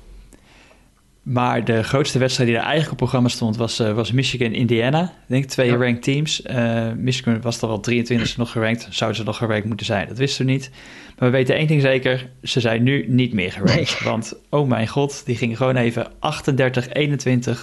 [1.28, 5.02] Maar de grootste wedstrijd die er eigenlijk op programma stond was, uh, was Michigan-Indiana.
[5.02, 5.76] Ik denk twee ja.
[5.76, 6.42] ranked teams.
[6.46, 8.86] Uh, Michigan was toch al 23 nog gerankt.
[8.90, 10.08] Zouden ze nog gerankt moeten zijn?
[10.08, 10.70] Dat wisten we niet.
[11.18, 12.30] Maar we weten één ding zeker.
[12.42, 14.00] Ze zijn nu niet meer gerankt.
[14.00, 14.10] Nee.
[14.10, 16.10] Want, oh mijn god, die gingen gewoon even 38-21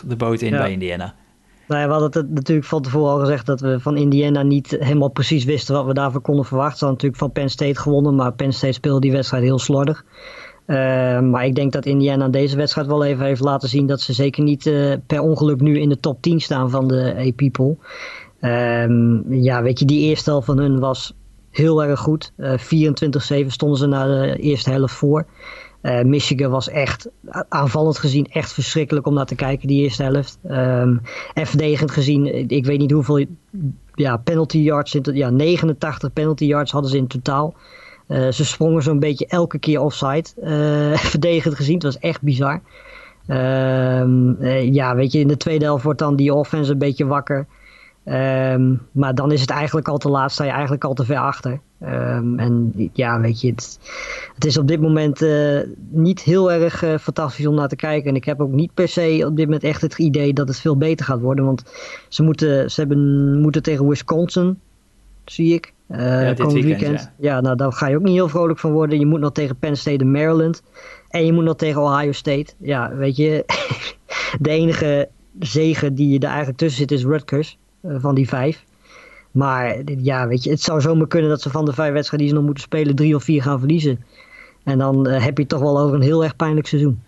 [0.07, 0.57] de boot in ja.
[0.57, 1.15] bij Indiana.
[1.67, 4.77] Nou ja, we hadden het natuurlijk van tevoren al gezegd dat we van Indiana niet
[4.79, 6.77] helemaal precies wisten wat we daarvoor konden verwachten.
[6.77, 10.05] Ze hadden natuurlijk van Penn State gewonnen, maar Penn State speelde die wedstrijd heel slordig.
[10.67, 10.75] Uh,
[11.19, 14.43] maar ik denk dat Indiana deze wedstrijd wel even heeft laten zien dat ze zeker
[14.43, 17.77] niet uh, per ongeluk nu in de top 10 staan van de A-People.
[18.41, 21.13] Um, ja, weet je, die eerste helft van hun was
[21.51, 22.31] heel erg goed.
[22.37, 22.53] Uh,
[23.43, 25.25] 24-7 stonden ze na de eerste helft voor.
[25.85, 27.09] Uh, Michigan was echt
[27.49, 30.39] aanvallend gezien echt verschrikkelijk om naar te kijken, die eerste helft.
[30.43, 31.01] Um,
[31.33, 33.25] en verdedigend gezien, ik weet niet hoeveel
[33.93, 37.55] ja, penalty yards, ja, 89 penalty yards hadden ze in totaal.
[38.07, 40.25] Uh, ze sprongen zo'n beetje elke keer offside.
[40.43, 42.61] Uh, verdedigend gezien, het was echt bizar.
[43.27, 47.47] Um, ja, weet je, in de tweede helft wordt dan die offense een beetje wakker.
[48.05, 51.17] Um, maar dan is het eigenlijk al te laat, sta je eigenlijk al te ver
[51.17, 51.59] achter.
[51.83, 53.79] Um, en ja, weet je, het,
[54.33, 58.09] het is op dit moment uh, niet heel erg uh, fantastisch om naar te kijken.
[58.09, 60.59] En ik heb ook niet per se op dit moment echt het idee dat het
[60.59, 61.45] veel beter gaat worden.
[61.45, 61.63] Want
[62.09, 64.59] ze moeten, ze hebben, moeten tegen Wisconsin,
[65.25, 65.73] zie ik.
[65.91, 66.63] Uh, ja, dit weekend.
[66.63, 67.11] weekend.
[67.17, 67.33] Ja.
[67.35, 68.99] ja, nou daar ga je ook niet heel vrolijk van worden.
[68.99, 70.63] Je moet nog tegen Penn State en Maryland.
[71.09, 72.53] En je moet nog tegen Ohio State.
[72.57, 73.45] Ja, weet je,
[74.39, 78.63] de enige zegen die er eigenlijk tussen zit is Rutgers van die vijf.
[79.31, 82.27] Maar ja, weet je, het zou zomaar kunnen dat ze van de vijf wedstrijden die
[82.27, 84.03] ze nog moeten spelen, drie of vier gaan verliezen.
[84.63, 87.01] En dan uh, heb je toch wel over een heel erg pijnlijk seizoen.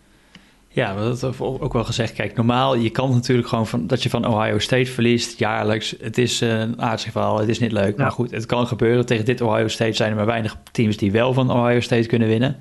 [0.68, 2.14] Ja, dat heb ook wel gezegd.
[2.14, 5.96] Kijk, normaal, je kan natuurlijk gewoon van, dat je van Ohio State verliest jaarlijks.
[6.00, 7.98] Het is uh, een aardig verhaal, het is niet leuk.
[7.98, 8.04] Ja.
[8.04, 9.06] Maar goed, het kan gebeuren.
[9.06, 12.28] Tegen dit Ohio State zijn er maar weinig teams die wel van Ohio State kunnen
[12.28, 12.58] winnen.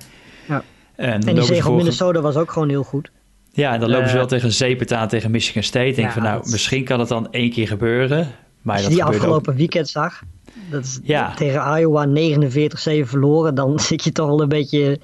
[0.47, 0.63] Ja.
[0.95, 3.11] En, en die zege Minnesota was ook gewoon heel goed.
[3.57, 5.95] Ja, en dan lopen ze wel tegen Zepet aan tegen Michigan State.
[5.95, 8.27] Denk van nou, misschien kan het dan één keer gebeuren.
[8.61, 10.21] Maar als je die afgelopen weekend zag,
[10.69, 11.33] dat is ja.
[11.33, 12.09] tegen Iowa 49-7
[13.01, 14.99] verloren, dan zit je toch wel een beetje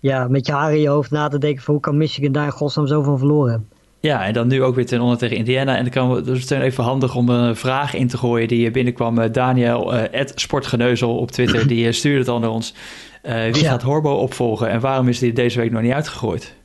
[0.00, 2.44] ja, met je haar in je hoofd na te denken van hoe kan Michigan daar
[2.44, 3.68] in godsnaam zo van verloren hebben.
[4.00, 5.76] Ja, en dan nu ook weer ten onder tegen Indiana.
[5.76, 8.70] En dan kan we, dus het even handig om een vraag in te gooien die
[8.70, 9.18] binnenkwam.
[9.18, 10.02] Eh, Daniel, uh,
[10.34, 12.74] Sportgeneuzel op Twitter, die eh, stuurde het al naar ons.
[13.52, 16.60] wie gaat Horbo opvolgen en waarom is die deze week nog niet uitgegooid?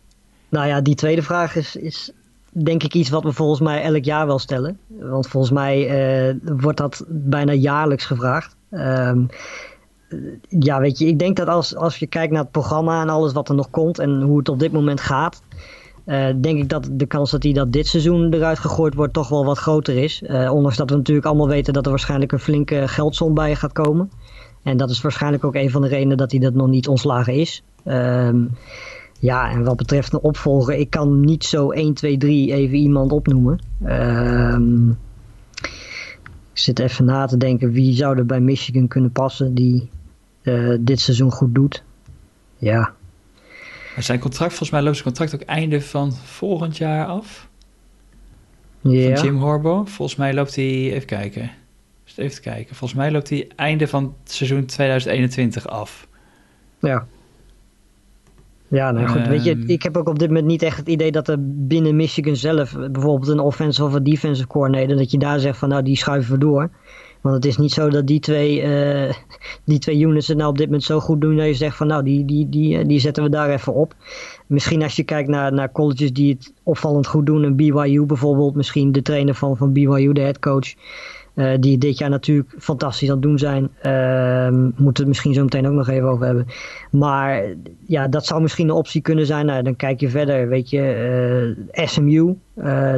[0.49, 2.11] Nou ja, die tweede vraag is, is
[2.49, 4.79] denk ik iets wat we volgens mij elk jaar wel stellen.
[4.87, 8.55] Want volgens mij wordt dat bijna jaarlijks gevraagd.
[8.71, 9.29] Um,
[10.49, 13.33] ja, weet je, ik denk dat als, als je kijkt naar het programma en alles
[13.33, 15.41] wat er nog komt en hoe het op dit moment gaat,
[16.05, 19.29] uh, denk ik dat de kans dat hij dat dit seizoen eruit gegooid wordt toch
[19.29, 20.21] wel wat groter is.
[20.21, 23.73] Uh, ondanks dat we natuurlijk allemaal weten dat er waarschijnlijk een flinke geldsom bij gaat
[23.73, 24.11] komen.
[24.63, 27.33] En dat is waarschijnlijk ook een van de redenen dat hij dat nog niet ontslagen
[27.33, 27.63] is.
[27.85, 28.51] Um,
[29.19, 33.11] ja, en wat betreft een opvolger, ik kan niet zo 1, 2, 3 even iemand
[33.11, 33.59] opnoemen.
[33.85, 34.89] Um,
[36.53, 39.89] ik zit even na te denken wie zou er bij Michigan kunnen passen die
[40.43, 41.83] uh, dit seizoen goed doet.
[42.57, 42.93] Ja,
[44.03, 47.47] zijn contract, volgens mij loopt zijn contract ook einde van volgend jaar af.
[48.81, 49.15] Ja.
[49.15, 49.89] Van Jim Harbaugh.
[49.89, 51.51] Volgens mij loopt hij, even kijken.
[52.15, 52.75] Even kijken.
[52.75, 56.07] Volgens mij loopt hij einde van het seizoen 2021 af.
[56.79, 57.07] Ja.
[58.69, 59.27] Ja, nou goed.
[59.27, 59.69] weet je, ehm.
[59.69, 62.75] ik heb ook op dit moment niet echt het idee dat er binnen Michigan zelf
[62.91, 66.33] bijvoorbeeld een offensive of een defensive coordinator, dat je daar zegt van nou die schuiven
[66.33, 66.69] we door.
[67.21, 69.13] Want het is niet zo dat die twee, uh,
[69.63, 71.87] die twee units het nou op dit moment zo goed doen dat je zegt van
[71.87, 73.93] nou die, die, die, die zetten we daar even op.
[74.45, 78.55] Misschien als je kijkt naar, naar colleges die het opvallend goed doen, een BYU bijvoorbeeld,
[78.55, 80.73] misschien de trainer van, van BYU, de headcoach.
[81.37, 83.69] Uh, die dit jaar natuurlijk fantastisch aan het doen zijn.
[83.85, 86.47] Uh, moeten we het misschien zo meteen ook nog even over hebben.
[86.91, 87.43] Maar
[87.85, 89.45] ja, dat zou misschien een optie kunnen zijn.
[89.45, 92.35] Nou, dan kijk je verder, weet je, uh, SMU,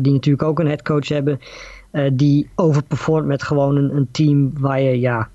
[0.02, 1.40] die natuurlijk ook een headcoach hebben.
[2.14, 5.30] Die overperformt met gewoon een, een, team waar je ja,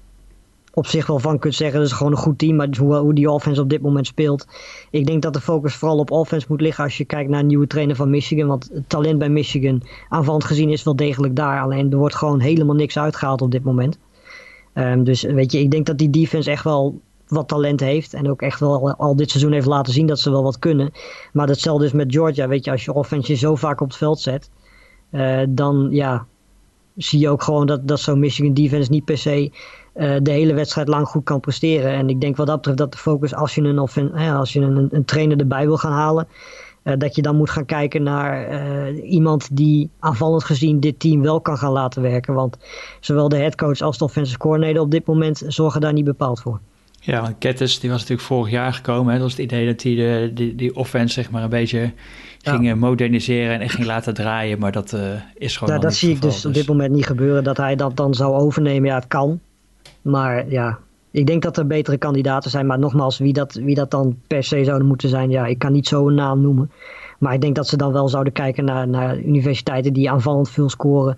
[0.74, 2.56] op zich wel van kunt zeggen dat is gewoon een goed team.
[2.56, 4.46] Maar hoe, hoe die offense op dit moment speelt.
[4.90, 7.46] Ik denk dat de focus vooral op offense moet liggen als je kijkt naar een
[7.46, 8.48] nieuwe trainer van Michigan.
[8.48, 11.62] Want het talent bij Michigan aanvallend gezien is wel degelijk daar.
[11.62, 13.98] Alleen er wordt gewoon helemaal niks uitgehaald op dit moment.
[14.74, 18.14] Um, dus weet je, ik denk dat die defense echt wel wat talent heeft.
[18.14, 20.90] En ook echt wel al dit seizoen heeft laten zien dat ze wel wat kunnen.
[21.32, 22.48] Maar datzelfde is met Georgia.
[22.48, 24.50] Weet je, als je offense je zo vaak op het veld zet.
[25.10, 26.26] Uh, dan ja,
[26.96, 29.50] zie je ook gewoon dat, dat zo'n Michigan defense niet per se
[29.96, 31.92] uh, de hele wedstrijd lang goed kan presteren.
[31.92, 34.52] En ik denk wat dat betreft dat de focus als je een, of een, als
[34.52, 36.26] je een, een trainer erbij wil gaan halen,
[36.84, 41.22] uh, dat je dan moet gaan kijken naar uh, iemand die aanvallend gezien dit team
[41.22, 42.34] wel kan gaan laten werken.
[42.34, 42.56] Want
[43.00, 46.60] zowel de headcoach als de offensive coordinator op dit moment zorgen daar niet bepaald voor.
[47.00, 49.06] Ja, want Kettes die was natuurlijk vorig jaar gekomen.
[49.06, 49.12] Hè?
[49.12, 51.92] Dat was het idee dat hij de, die, die offense zeg maar een beetje
[52.42, 52.74] ging ja.
[52.74, 54.58] moderniseren en ging laten draaien.
[54.58, 55.00] Maar dat uh,
[55.34, 55.74] is gewoon.
[55.74, 57.44] Ja, dat zie ik dus, dus op dit moment niet gebeuren.
[57.44, 58.88] Dat hij dat dan zou overnemen.
[58.88, 59.40] Ja, het kan.
[60.04, 60.78] Maar ja,
[61.10, 62.66] ik denk dat er betere kandidaten zijn.
[62.66, 65.72] Maar nogmaals, wie dat, wie dat dan per se zouden moeten zijn, ja, ik kan
[65.72, 66.70] niet zo een naam noemen.
[67.18, 70.68] Maar ik denk dat ze dan wel zouden kijken naar, naar universiteiten die aanvallend veel
[70.68, 71.16] scoren.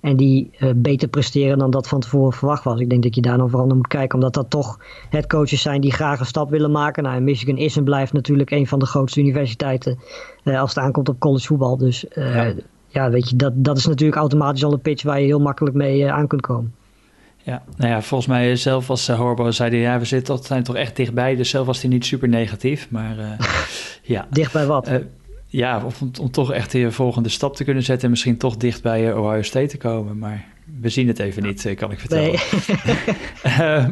[0.00, 2.80] En die uh, beter presteren dan dat van tevoren verwacht was.
[2.80, 4.14] Ik denk dat je daar nog vooral naar moet kijken.
[4.14, 4.78] Omdat dat toch
[5.10, 7.02] headcoaches zijn die graag een stap willen maken.
[7.02, 9.98] Nou, Michigan is en blijft natuurlijk een van de grootste universiteiten.
[10.44, 11.76] Uh, als het aankomt op collegevoetbal.
[11.76, 12.54] Dus uh, ja.
[12.88, 13.10] ja.
[13.10, 16.12] weet je, dat, dat is natuurlijk automatisch al een pitch waar je heel makkelijk mee
[16.12, 16.74] aan kunt komen.
[17.48, 20.44] Ja, nou ja, volgens mij zelf als uh, Horbo zei hij, ja, we zitten tot,
[20.44, 21.36] zijn toch echt dichtbij.
[21.36, 23.16] Dus zelf was hij niet super negatief, maar
[24.02, 24.26] ja.
[24.30, 24.90] Dichtbij wat?
[25.46, 28.82] ja, om, om, toch echt de volgende stap te kunnen zetten en misschien toch dicht
[28.82, 30.18] bij eh, Ohio State te komen.
[30.18, 30.44] Maar
[30.80, 32.30] we zien het even niet, eh, kan ik vertellen.
[32.30, 32.38] Nee.
[33.44, 33.86] uh,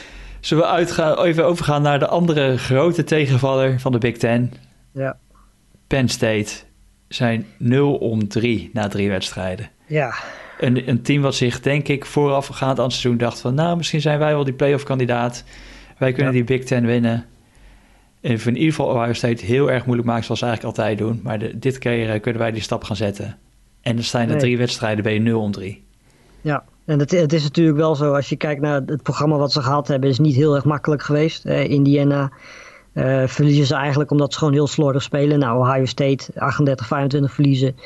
[0.40, 4.52] zullen we uitgaan, even overgaan naar de andere grote tegenvaller van de Big Ten?
[4.92, 5.16] Ja.
[5.86, 6.52] Penn State
[7.08, 9.70] zijn 0 om 3 na drie wedstrijden.
[9.86, 10.14] Ja.
[10.62, 13.54] Een, een team wat zich, denk ik, voorafgaand aan het seizoen dacht van...
[13.54, 15.44] nou, misschien zijn wij wel die playoff kandidaat.
[15.98, 17.26] Wij kunnen die Big Ten winnen.
[18.20, 21.20] En in ieder geval Ohio State heel erg moeilijk maken zoals ze eigenlijk altijd doen.
[21.22, 23.38] Maar de, dit keer eh, kunnen wij die stap gaan zetten.
[23.80, 25.84] En dan staan er drie wedstrijden, je 0 om 3.
[26.40, 29.52] Ja, en het, het, is natuurlijk wel zo, als je kijkt naar het programma wat
[29.52, 31.44] ze gehad hebben, is niet heel erg makkelijk geweest.
[31.44, 32.32] Eh, Indiana
[32.94, 35.38] uh, verliezen ze eigenlijk omdat ze gewoon heel slordig spelen.
[35.38, 37.76] Nou, Ohio State 38-25 verliezen.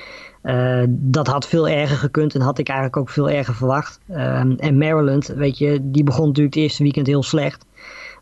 [0.47, 4.01] Uh, dat had veel erger gekund en had ik eigenlijk ook veel erger verwacht.
[4.11, 7.67] Uh, en Maryland, weet je, die begon natuurlijk het eerste weekend heel slecht.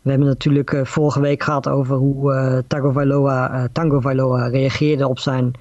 [0.01, 5.07] We hebben natuurlijk uh, vorige week gehad over hoe uh, Tango Vailoa, Tango Vailoa reageerde
[5.07, 5.51] op zijn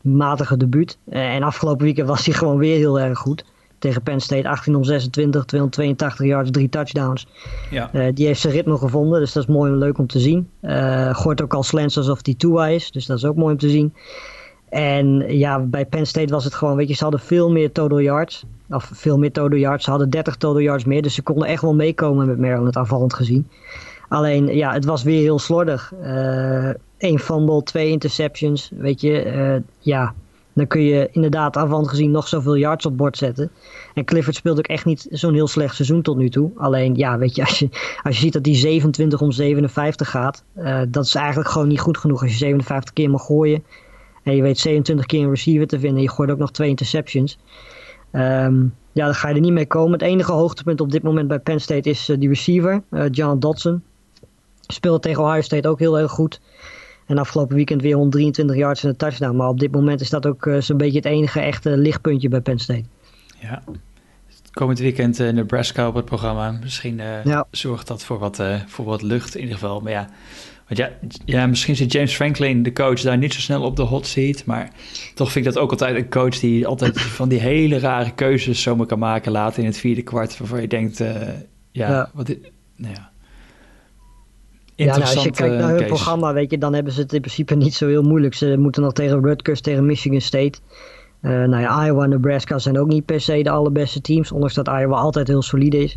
[0.00, 0.98] matige debuut.
[1.08, 3.44] en afgelopen weekend was hij gewoon weer heel erg goed.
[3.78, 7.26] Tegen Penn State 18 om 26, 282 yards, drie touchdowns.
[7.70, 8.10] Ja.
[8.12, 10.48] die heeft zijn ritme gevonden, dus dat is mooi en leuk om te zien.
[11.12, 13.70] gooit ook al slants alsof hij Tua is, dus dat is ook mooi om te
[13.70, 13.94] zien.
[14.74, 18.00] En ja, bij Penn State was het gewoon, weet je, ze hadden veel meer total
[18.00, 18.44] yards.
[18.70, 19.84] Of veel meer total yards.
[19.84, 21.02] Ze hadden 30 total yards meer.
[21.02, 23.48] Dus ze konden echt wel meekomen met Maryland aanvallend gezien.
[24.08, 25.92] Alleen, ja, het was weer heel slordig.
[26.98, 28.70] Eén uh, fumble, twee interceptions.
[28.76, 30.14] Weet je, uh, ja,
[30.52, 33.50] dan kun je inderdaad aanvallend gezien nog zoveel yards op bord zetten.
[33.94, 36.50] En Clifford speelt ook echt niet zo'n heel slecht seizoen tot nu toe.
[36.56, 37.68] Alleen, ja, weet je, als je,
[38.02, 41.80] als je ziet dat die 27 om 57 gaat, uh, dat is eigenlijk gewoon niet
[41.80, 42.22] goed genoeg.
[42.22, 43.64] Als je 57 keer mag gooien
[44.24, 46.68] en je weet 27 keer een receiver te vinden en je gooit ook nog twee
[46.68, 47.38] interceptions.
[48.12, 49.92] Um, ja, dan ga je er niet mee komen.
[49.92, 53.38] Het enige hoogtepunt op dit moment bij Penn State is uh, die receiver, uh, John
[53.38, 53.82] Dodson.
[54.66, 56.40] Speelde tegen Ohio State ook heel erg goed.
[57.06, 59.36] En afgelopen weekend weer 123 yards en een touchdown.
[59.36, 62.40] Maar op dit moment is dat ook uh, zo'n beetje het enige echte lichtpuntje bij
[62.40, 62.84] Penn State.
[63.40, 63.62] Ja,
[64.52, 66.50] komend weekend Nebraska op het programma.
[66.62, 67.46] Misschien uh, ja.
[67.50, 69.80] zorgt dat voor wat, voor wat lucht in ieder geval.
[69.80, 70.08] Maar ja,
[70.68, 70.90] want ja,
[71.24, 74.44] ja, misschien zit James Franklin, de coach, daar niet zo snel op de hot seat.
[74.44, 74.70] Maar
[75.14, 78.62] toch vind ik dat ook altijd een coach die altijd van die hele rare keuzes
[78.62, 80.38] zomaar kan maken later in het vierde kwart.
[80.38, 81.08] Waarvan je denkt, uh,
[81.70, 82.28] ja, ja, wat
[82.76, 83.12] nou ja.
[84.76, 85.88] Ja, nou, als je kijkt naar hun case.
[85.88, 88.34] programma, weet je, dan hebben ze het in principe niet zo heel moeilijk.
[88.34, 90.58] Ze moeten nog tegen Rutgers, tegen Michigan State.
[91.22, 94.54] Uh, nou ja, Iowa en Nebraska zijn ook niet per se de allerbeste teams, ondanks
[94.54, 95.96] dat Iowa altijd heel solide is.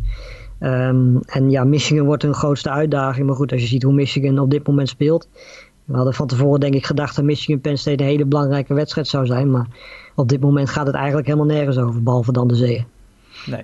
[0.60, 3.26] Um, en ja, Michigan wordt hun grootste uitdaging.
[3.26, 5.28] Maar goed, als je ziet hoe Michigan op dit moment speelt.
[5.84, 9.08] We hadden van tevoren denk ik gedacht dat Michigan Penn State een hele belangrijke wedstrijd
[9.08, 9.50] zou zijn.
[9.50, 9.66] Maar
[10.14, 12.84] op dit moment gaat het eigenlijk helemaal nergens over, behalve dan de zee.
[13.46, 13.62] Nee.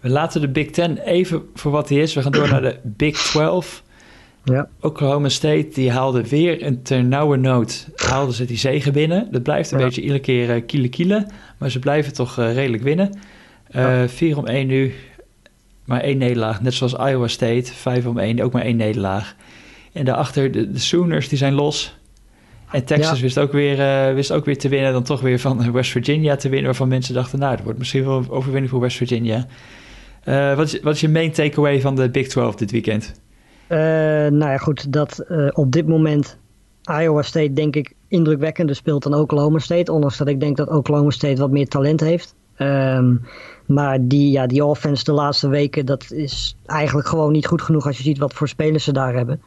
[0.00, 2.14] We laten de Big Ten even voor wat hij is.
[2.14, 3.82] We gaan door naar de Big 12.
[4.44, 4.68] Ja.
[4.80, 9.28] Oklahoma State die haalde weer een ternauwernood haalden ze die zegen binnen.
[9.30, 9.84] Dat blijft een ja.
[9.84, 11.26] beetje iedere keer uh, kiele kiele,
[11.58, 13.18] maar ze blijven toch uh, redelijk winnen.
[13.70, 14.08] Uh, ja.
[14.08, 14.94] 4 om 1 nu,
[15.84, 16.60] maar één nederlaag.
[16.60, 19.34] Net zoals Iowa State, 5 om 1, ook maar één nederlaag.
[19.92, 21.96] En daarachter de, de Sooners, die zijn los.
[22.70, 25.90] En Texas wist, ook weer, wist ook weer te winnen, dan toch weer van West
[25.90, 28.96] Virginia te winnen, waarvan mensen dachten, nou, dat wordt misschien wel een overwinning voor West
[28.96, 29.46] Virginia.
[30.56, 33.20] wat, is, wat is je main takeaway van de Big 12 dit weekend?
[33.68, 36.38] Uh, nou ja, goed, dat op dit moment
[36.90, 39.92] Iowa State denk ik indrukwekkender speelt dan Oklahoma State.
[39.92, 42.34] Ondanks dat ik denk dat Oklahoma State wat meer talent heeft.
[42.58, 43.20] Um,
[43.66, 47.86] maar die, ja, die offense de laatste weken, dat is eigenlijk gewoon niet goed genoeg
[47.86, 49.42] als je ziet wat voor spelers ze daar hebben.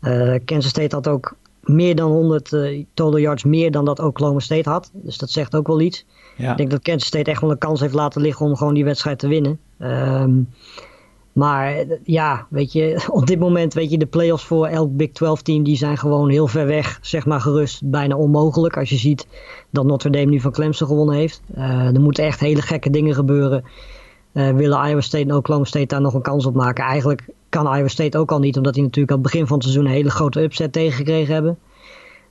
[0.00, 2.56] Uh, Kansas State had ook meer dan 100
[2.94, 4.90] total yards meer dan dat Oklahoma State had.
[4.92, 6.04] Dus dat zegt ook wel iets.
[6.36, 6.50] Ja.
[6.50, 8.84] Ik denk dat Kansas State echt wel een kans heeft laten liggen om gewoon die
[8.84, 9.58] wedstrijd te winnen.
[9.78, 10.48] Um,
[11.36, 15.42] maar ja, weet je, op dit moment, weet je, de playoffs voor elk Big 12
[15.42, 18.76] team, die zijn gewoon heel ver weg, zeg maar gerust, bijna onmogelijk.
[18.76, 19.26] Als je ziet
[19.70, 21.42] dat Notre Dame nu van Clemson gewonnen heeft.
[21.56, 23.64] Uh, er moeten echt hele gekke dingen gebeuren.
[24.32, 26.84] Uh, willen Iowa State en Oklahoma State daar nog een kans op maken?
[26.84, 29.66] Eigenlijk kan Iowa State ook al niet, omdat die natuurlijk aan het begin van het
[29.66, 31.58] seizoen een hele grote upset tegengekregen hebben.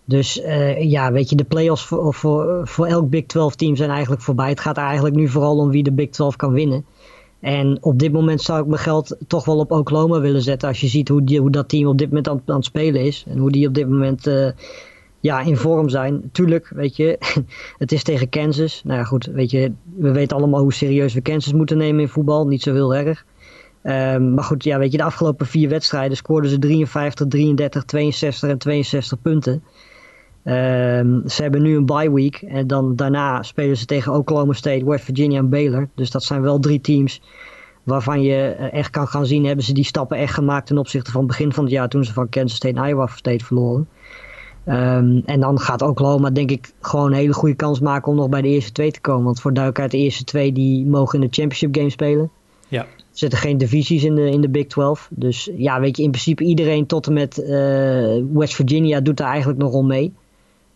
[0.05, 3.89] Dus uh, ja, weet je, de playoffs voor, voor, voor elk Big 12 team zijn
[3.89, 4.49] eigenlijk voorbij.
[4.49, 6.85] Het gaat eigenlijk nu vooral om wie de Big 12 kan winnen.
[7.45, 10.67] En op dit moment zou ik mijn geld toch wel op Oklahoma willen zetten.
[10.67, 13.25] Als je ziet hoe, hoe dat team op dit moment aan, aan het spelen is.
[13.27, 14.49] En hoe die op dit moment uh,
[15.19, 16.29] ja, in vorm zijn.
[16.31, 17.17] Tuurlijk, weet je,
[17.77, 18.81] het is tegen Kansas.
[18.83, 22.09] Nou ja, goed, weet je, we weten allemaal hoe serieus we Kansas moeten nemen in
[22.09, 22.47] voetbal.
[22.47, 23.25] Niet zo heel erg.
[23.83, 28.49] Um, maar goed, ja, weet je, de afgelopen vier wedstrijden scoorden ze 53, 33, 62
[28.49, 29.63] en 62 punten.
[30.47, 34.85] Um, ze hebben nu een bye week en dan daarna spelen ze tegen Oklahoma State,
[34.85, 35.89] West Virginia en Baylor.
[35.95, 37.21] Dus dat zijn wel drie teams
[37.83, 41.11] waarvan je eh, echt kan gaan zien, hebben ze die stappen echt gemaakt ten opzichte
[41.11, 43.87] van het begin van het jaar toen ze van Kansas State en Iowa State verloren.
[44.67, 48.29] Um, en dan gaat Oklahoma denk ik gewoon een hele goede kans maken om nog
[48.29, 49.23] bij de eerste twee te komen.
[49.23, 52.31] Want voor duidelijkheid, de eerste twee die mogen in de championship game spelen.
[52.67, 52.81] Ja.
[52.81, 55.09] Er zitten geen divisies in de, in de Big 12.
[55.11, 57.47] Dus ja, weet je, in principe iedereen tot en met uh,
[58.33, 60.13] West Virginia doet daar eigenlijk nog om mee.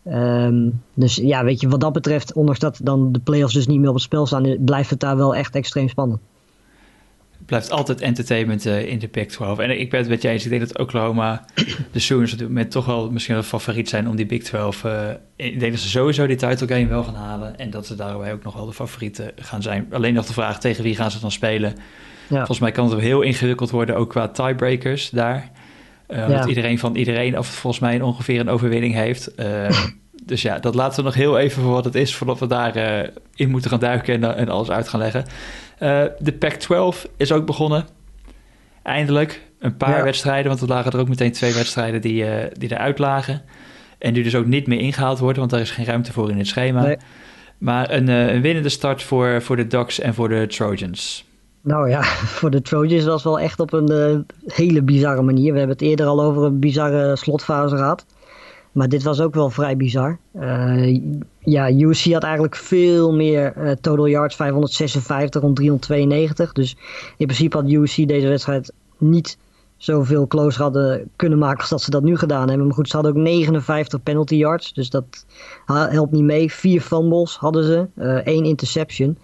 [0.04, 3.78] Um, dus ja, weet je, wat dat betreft, ondanks dat dan de playoffs dus niet
[3.78, 6.20] meer op het spel staan, blijft het daar wel echt extreem spannend.
[7.36, 9.58] Het blijft altijd entertainment uh, in de Big 12.
[9.58, 10.44] En ik ben het met je eens.
[10.44, 11.44] Ik denk dat Oklahoma,
[11.92, 14.84] de Sooners op dit moment toch wel misschien wel favoriet zijn om die Big 12.
[14.84, 17.58] Uh, ik denk dat ze sowieso die title game wel gaan halen.
[17.58, 19.86] En dat ze daarbij ook nog wel de favorieten gaan zijn.
[19.90, 21.74] Alleen nog de vraag tegen wie gaan ze dan spelen.
[22.28, 22.36] Ja.
[22.36, 25.50] Volgens mij kan het heel ingewikkeld worden, ook qua tiebreakers daar.
[26.12, 26.46] Uh, ja.
[26.46, 29.30] iedereen van iedereen of volgens mij ongeveer een overwinning heeft.
[29.36, 29.80] Uh,
[30.24, 32.14] dus ja, dat laten we nog heel even voor wat het is...
[32.14, 35.24] voordat we daarin uh, in moeten gaan duiken en, en alles uit gaan leggen.
[36.18, 37.86] de Pac-12 is ook begonnen.
[38.82, 39.48] Eindelijk.
[39.58, 40.04] Een paar ja.
[40.04, 43.42] wedstrijden, want er lagen er ook meteen twee wedstrijden die, die eruit lagen.
[43.98, 45.38] En die dus ook niet meer ingehaald worden...
[45.38, 46.82] want daar is geen ruimte voor in het schema.
[46.82, 46.96] Nee.
[47.58, 51.24] Maar een, een winnende start voor, voor de Ducks en voor de Trojans.
[51.62, 52.02] Nou ja,
[52.36, 55.52] voor de Trojans was wel echt op een uh, hele bizarre manier.
[55.52, 58.06] We hebben het eerder al over een bizarre slotfase gehad.
[58.72, 60.18] Maar dit was ook wel vrij bizar.
[60.34, 61.00] Uh,
[61.38, 66.52] ja, USC had eigenlijk veel meer uh, total yards, 556 rond 392.
[66.52, 66.76] Dus
[67.16, 69.38] in principe had USC deze wedstrijd niet
[69.76, 72.66] zoveel closer hadden kunnen maken als dat ze dat nu gedaan hebben.
[72.66, 75.26] Maar goed, ze hadden ook 59 penalty yards, dus dat
[75.66, 76.52] helpt niet mee.
[76.52, 77.86] Vier fumbles hadden ze,
[78.24, 79.18] één interception.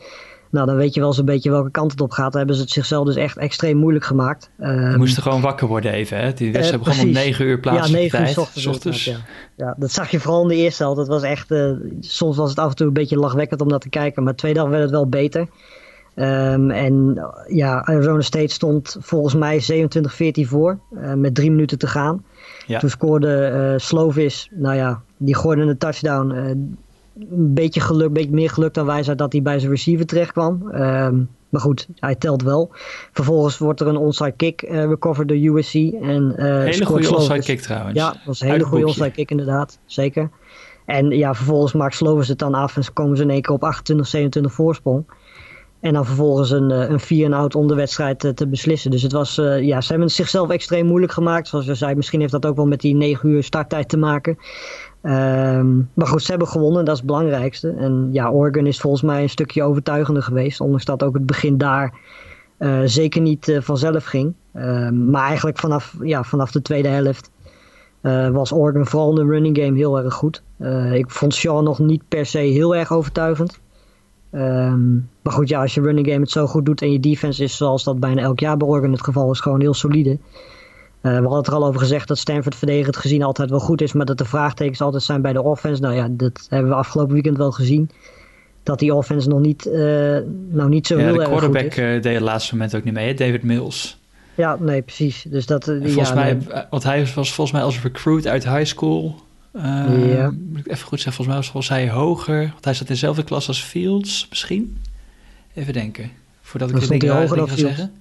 [0.51, 2.31] Nou, dan weet je wel eens een beetje welke kant het op gaat.
[2.31, 4.51] Dan hebben ze het zichzelf dus echt extreem moeilijk gemaakt.
[4.59, 6.33] Ze moesten gewoon wakker worden even, hè?
[6.33, 8.67] Die wedstrijd uh, begon om 9 uur plaatselijke ja, 9 uur tijd.
[8.67, 9.17] Ochtends, ja.
[9.57, 9.75] ja.
[9.79, 10.99] dat zag je vooral in de eerste helft.
[10.99, 13.81] Dat was echt, uh, soms was het af en toe een beetje lachwekkend om dat
[13.81, 14.23] te kijken.
[14.23, 15.49] Maar twee dagen werd het wel beter.
[16.19, 19.87] Um, en ja, Arizona State stond volgens mij
[20.43, 20.79] 27-14 voor.
[20.93, 22.25] Uh, met drie minuten te gaan.
[22.67, 22.79] Ja.
[22.79, 26.77] Toen scoorde Slovis, nou ja, die gooide een touchdown
[27.19, 30.33] een beetje geluk, een beetje meer geluk dan wijsheid dat hij bij zijn receiver terecht
[30.33, 30.75] kwam.
[30.75, 32.71] Um, maar goed, hij telt wel.
[33.13, 35.75] Vervolgens wordt er een onside kick uh, recovered door USC.
[35.75, 37.99] En, uh, hele goede onside kick trouwens.
[37.99, 40.31] Ja, dat was een hele goede onside kick inderdaad, zeker.
[40.85, 43.83] En ja, vervolgens maakt Slovers het dan af en komen ze in één keer op
[44.41, 45.05] 28-27 voorsprong.
[45.81, 48.91] En dan vervolgens een, eh, een 4-out om de wedstrijd te, te beslissen.
[48.91, 51.49] Dus het was, uh, ja, ze hebben het zichzelf extreem moeilijk gemaakt.
[51.49, 54.39] Zoals we zeiden, misschien heeft dat ook wel met die 9 uur starttijd te maken.
[55.03, 57.71] Um, maar goed, ze hebben gewonnen, dat is het belangrijkste.
[57.71, 60.61] En ja, Oregon is volgens mij een stukje overtuigender geweest.
[60.61, 61.95] Ondanks dat ook het begin daar
[62.59, 64.35] uh, zeker niet uh, vanzelf ging.
[64.55, 67.31] Um, maar eigenlijk vanaf, ja, vanaf de tweede helft
[68.03, 70.43] uh, was Oregon vooral in de running game heel erg goed.
[70.93, 73.61] ik vond Shaw nog niet per se heel erg overtuigend.
[74.33, 77.43] Um, maar goed, ja, als je running game het zo goed doet en je defense
[77.43, 80.19] is zoals dat bijna elk jaar bij Oregon het geval is, gewoon heel solide.
[81.07, 83.81] Uh, we hadden het er al over gezegd dat Stanford verdedigend gezien altijd wel goed
[83.81, 85.83] is, maar dat de vraagtekens altijd zijn bij de offense.
[85.83, 87.91] Nou ja, dat hebben we afgelopen weekend wel gezien.
[88.63, 89.75] Dat die offense nog niet, uh,
[90.49, 91.41] nou niet zo ja, heel erg goed is.
[91.41, 93.99] de quarterback uh, deed het laatste moment ook niet mee, David Mills.
[94.35, 95.25] Ja, nee, precies.
[95.29, 96.65] Dus dat, volgens ja, mij, nee.
[96.71, 99.15] want hij was volgens mij als recruit uit high school.
[99.53, 100.31] ja.
[100.49, 102.41] Moet ik even goed zeggen, volgens mij was hij hoger.
[102.53, 104.79] Want hij zat in dezelfde klas als Fields, misschien.
[105.55, 107.93] Even denken, voordat ik het dingen ga zeggen.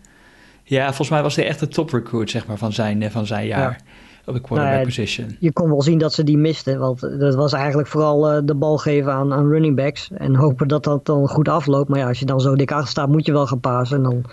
[0.68, 3.26] Ja, volgens mij was hij echt de top recruit zeg maar, van, zijn, eh, van
[3.26, 3.82] zijn jaar.
[4.26, 5.36] Op de quarterback nou position.
[5.40, 6.80] Je kon wel zien dat ze die misten.
[6.80, 10.10] Want dat was eigenlijk vooral uh, de bal geven aan, aan running backs.
[10.14, 11.90] En hopen dat dat dan goed afloopt.
[11.90, 13.98] Maar ja, als je dan zo dik achter staat, moet je wel gaan pasen.
[13.98, 14.24] En dan,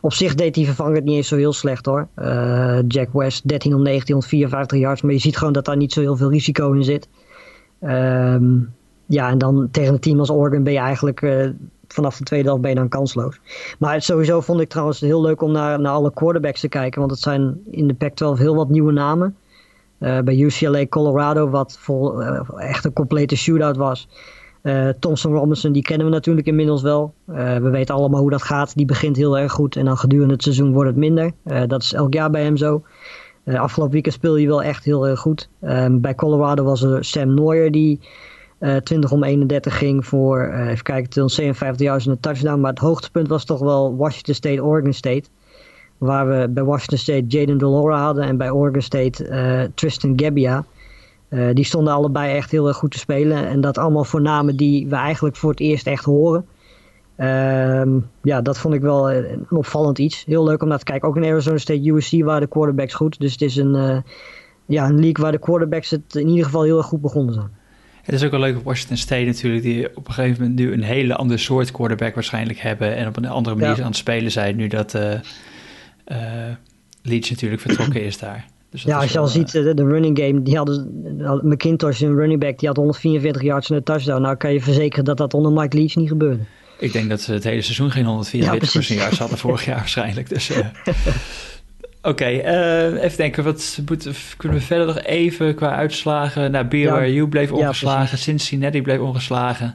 [0.00, 2.08] op zich deed die vervanger het niet eens zo heel slecht hoor.
[2.18, 5.02] Uh, Jack West 13 om 19, 154 yards.
[5.02, 7.08] Maar je ziet gewoon dat daar niet zo heel veel risico in zit.
[7.80, 8.74] Um,
[9.06, 11.48] ja, en dan tegen een team als Oregon ben je eigenlijk uh,
[11.92, 13.40] vanaf de tweede helft ben je dan kansloos.
[13.78, 16.98] Maar sowieso vond ik trouwens heel leuk om naar, naar alle quarterbacks te kijken.
[16.98, 19.36] Want het zijn in de Pac-12 heel wat nieuwe namen.
[20.00, 24.08] Uh, bij UCLA Colorado, wat vol, uh, echt een complete shootout was.
[24.62, 27.14] Uh, Thompson Robinson, die kennen we natuurlijk inmiddels wel.
[27.24, 28.76] we weten allemaal hoe dat gaat.
[28.76, 31.32] Die begint heel erg goed en dan gedurende het seizoen wordt het minder.
[31.66, 32.82] dat is elk jaar bij hem zo.
[33.44, 35.48] afgelopen weekend speelde hij wel echt heel erg goed.
[35.60, 38.00] Ehm, bij Colorado was er Sam Neuer, die
[38.60, 42.60] 20 eh, om 31 ging voor, uh, even kijken, 257 yards en een touchdown.
[42.60, 45.22] Maar het hoogtepunt was toch wel Washington State, Oregon State.
[45.98, 50.64] Waar we bij Washington State Jaden Delora hadden en bij Oregon State uh, Tristan Gebbia.
[51.52, 53.46] die stonden allebei echt heel erg goed te spelen.
[53.46, 56.46] En dat allemaal voor namen die we eigenlijk voor het eerst echt horen.
[57.16, 60.24] Ehm, ja, dat vond ik wel een opvallend iets.
[60.24, 61.08] Heel leuk om naar te kijken.
[61.08, 63.20] Ook in Arizona State USC waren de quarterbacks goed.
[63.20, 64.02] Dus het is een,
[64.66, 67.59] ja, een league waar de quarterbacks het in ieder geval heel erg goed begonnen zijn.
[68.10, 70.72] Het is ook wel leuk op Washington State natuurlijk, die op een gegeven moment nu
[70.72, 74.30] een hele andere soort quarterback waarschijnlijk hebben en op een andere manier aan het spelen
[74.30, 75.18] zijn nu dat uh, uh,
[77.02, 78.46] Leach natuurlijk vertrokken is daar.
[78.70, 82.40] Dus ja, als je al ziet, de, de, running game, die hadden, McIntosh, een running
[82.40, 84.22] back, die had 144 yards en een touchdown.
[84.22, 86.42] Nou kan je verzekeren dat dat onder Mike Leach niet gebeurde.
[86.78, 90.28] Ik denk dat ze het hele seizoen geen 144 ja, yards hadden vorig jaar waarschijnlijk.
[90.28, 90.50] Dus,
[92.02, 93.44] Oké, uh, even denken.
[93.44, 93.82] Wat
[94.36, 96.50] kunnen we verder nog even qua uitslagen?
[96.50, 98.10] Nou, BYU ja, bleef ongeslagen.
[98.10, 99.74] Ja, Cincinnati bleef ongeslagen.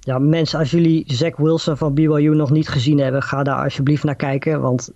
[0.00, 4.04] Ja, mensen, als jullie Zach Wilson van BYU nog niet gezien hebben, ga daar alsjeblieft
[4.04, 4.60] naar kijken.
[4.60, 4.90] Want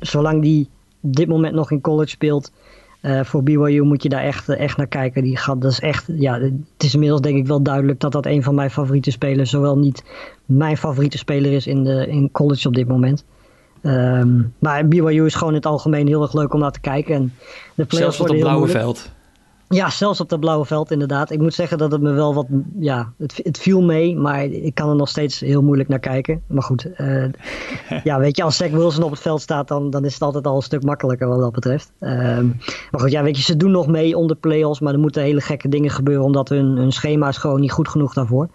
[0.00, 0.68] zolang die
[1.00, 2.52] op dit moment nog in college speelt,
[3.02, 5.22] uh, voor BYU moet je daar echt, echt naar kijken.
[5.22, 8.26] Die gaat, dat is echt, ja, het is inmiddels denk ik wel duidelijk dat dat
[8.26, 10.04] een van mijn favoriete spelers, zowel niet
[10.44, 13.24] mijn favoriete speler is in, de, in college op dit moment.
[13.86, 17.14] Um, maar BYU is gewoon in het algemeen heel erg leuk om naar te kijken.
[17.14, 17.32] En
[17.74, 19.10] de zelfs op het blauwe veld.
[19.68, 21.30] Ja, zelfs op dat blauwe veld inderdaad.
[21.30, 22.46] Ik moet zeggen dat het me wel wat,
[22.78, 26.42] ja, het, het viel mee, maar ik kan er nog steeds heel moeilijk naar kijken.
[26.46, 27.24] Maar goed, uh,
[28.04, 30.46] ja, weet je, als Zach Wilson op het veld staat, dan, dan is het altijd
[30.46, 31.92] al een stuk makkelijker wat dat betreft.
[32.00, 32.56] Um,
[32.90, 35.40] maar goed, ja, weet je, ze doen nog mee onder play-offs, maar er moeten hele
[35.40, 38.48] gekke dingen gebeuren, omdat hun, hun schema is gewoon niet goed genoeg daarvoor.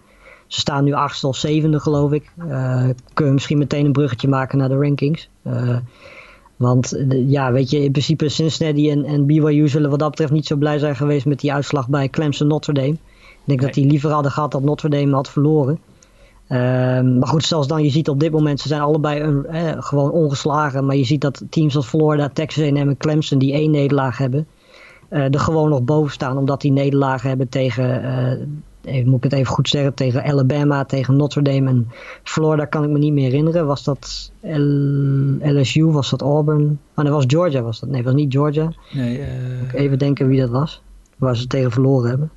[0.50, 0.92] Ze staan nu
[1.22, 2.32] of zevende, geloof ik.
[2.38, 5.28] Uh, kun je misschien meteen een bruggetje maken naar de rankings.
[5.46, 5.76] Uh,
[6.56, 10.46] Want ja, weet je, in principe Cincinnati en, en BYU zullen wat dat betreft niet
[10.46, 12.88] zo blij zijn geweest met die uitslag bij Clemson Notre Dame.
[12.88, 12.98] Ik
[13.44, 15.78] denk dat die liever hadden gehad dat Notre Dame had verloren.
[16.48, 19.72] Ehm, maar goed, zelfs dan, je ziet op dit moment, ze zijn allebei een, eh,
[19.78, 20.86] gewoon ongeslagen.
[20.86, 24.46] Maar je ziet dat teams als Florida, Texas A&M en Clemson, die één nederlaag hebben,
[25.10, 26.36] uh, er gewoon nog boven staan.
[26.36, 28.46] Omdat die nederlagen hebben tegen, uh,
[29.04, 31.88] moet ik het even goed zeggen, tegen Alabama, tegen Notre Dame en
[32.22, 33.66] Florida kan ik me niet meer herinneren.
[33.66, 34.32] Was dat
[35.40, 36.78] LSU, was dat Auburn?
[36.94, 37.88] Oh, dat was Georgia, was dat?
[37.88, 38.72] Nee, dat was niet Georgia.
[38.92, 39.24] Nee,
[39.72, 40.82] even denken wie dat was,
[41.16, 42.30] waar ze tegen verloren hebben.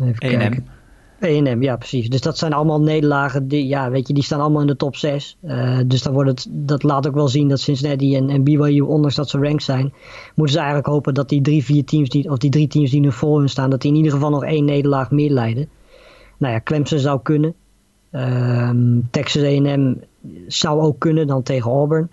[0.00, 0.66] Even kijken.
[1.60, 2.08] Ja precies.
[2.08, 4.96] Dus dat zijn allemaal nederlagen, die, ja, weet je, die staan allemaal in de top
[4.96, 5.36] 6.
[5.44, 8.44] Uh, eh, dus dan wordt het, dat laat ook wel zien dat Cincinnati en, en
[8.44, 9.92] BYU, ondanks dat ze ranked zijn,
[10.34, 13.00] moeten ze eigenlijk hopen dat die drie, vier teams, die, of die drie teams die
[13.00, 15.68] nu voor hun staan, dat die in ieder geval nog één nederlaag meer leiden.
[16.36, 17.54] Nou ja, Clemson zou kunnen.
[18.12, 18.70] Uh,
[19.10, 19.94] Texas A&M
[20.46, 22.08] zou ook kunnen dan tegen Auburn.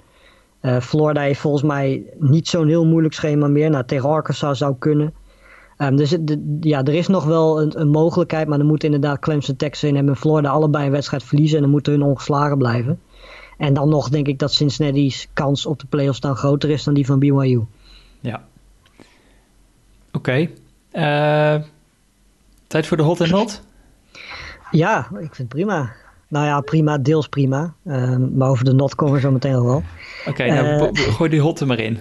[0.61, 3.69] Uh, Florida heeft volgens mij niet zo'n heel moeilijk schema meer.
[3.69, 5.13] Nou, tegen Arkansas zou kunnen.
[5.77, 6.17] Um, dus
[6.61, 10.15] ja, er is nog wel een, een, mogelijkheid, maar dan moeten inderdaad Clemson, Texas en
[10.15, 12.99] Florida allebei een wedstrijd verliezen en dan moeten hun ongeslagen blijven.
[13.57, 16.93] En dan nog denk ik dat Cincinnati's kans op de playoffs dan groter is dan
[16.93, 17.61] die van BYU.
[18.19, 18.43] Ja.
[20.11, 20.49] Oké.
[20.91, 21.55] Eh,
[22.67, 23.61] tijd voor de hot en not?
[24.71, 25.91] Ja, ik vind het prima.
[26.27, 27.73] Nou ja, prima, deels prima.
[27.85, 29.83] Um, maar over de not komen we zo meteen al wel.
[30.27, 31.99] Oké, nou uh, gooi die hot er maar in.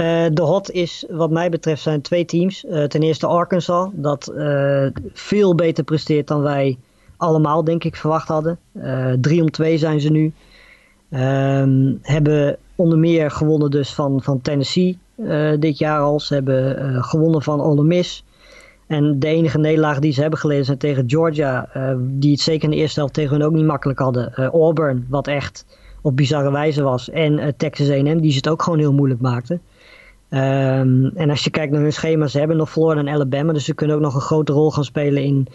[0.00, 2.64] Uh, de hot is, wat mij betreft, zijn twee teams.
[2.64, 6.78] Uh, ten eerste Arkansas, dat uh, veel beter presteert dan wij
[7.16, 8.58] allemaal, denk ik, verwacht hadden.
[9.20, 10.32] 3 om 2 zijn ze nu.
[11.10, 14.98] Um, hebben onder meer gewonnen dus van, van Tennessee
[15.58, 16.20] dit jaar al.
[16.20, 18.24] Ze hebben gewonnen van Ole Miss.
[18.86, 22.70] En de enige nederlaag die ze hebben geleden zijn tegen Georgia, die het zeker in
[22.70, 24.34] de eerste helft tegen hun ook niet makkelijk hadden.
[24.34, 25.66] Auburn, wat echt
[26.02, 27.10] op bizarre wijze was.
[27.10, 29.60] En Texas A&M, die ze het ook gewoon heel moeilijk maakten.
[30.30, 33.64] Um, en als je kijkt naar hun schema, ze hebben nog Florida en Alabama, dus
[33.64, 35.46] ze kunnen ook nog een grote rol gaan spelen in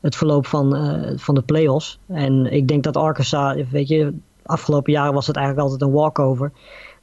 [0.00, 1.98] het verloop van, uh, van de playoffs.
[2.08, 4.12] En ik denk dat Arkansas, weet je,
[4.42, 6.52] afgelopen jaren was het eigenlijk altijd een walkover.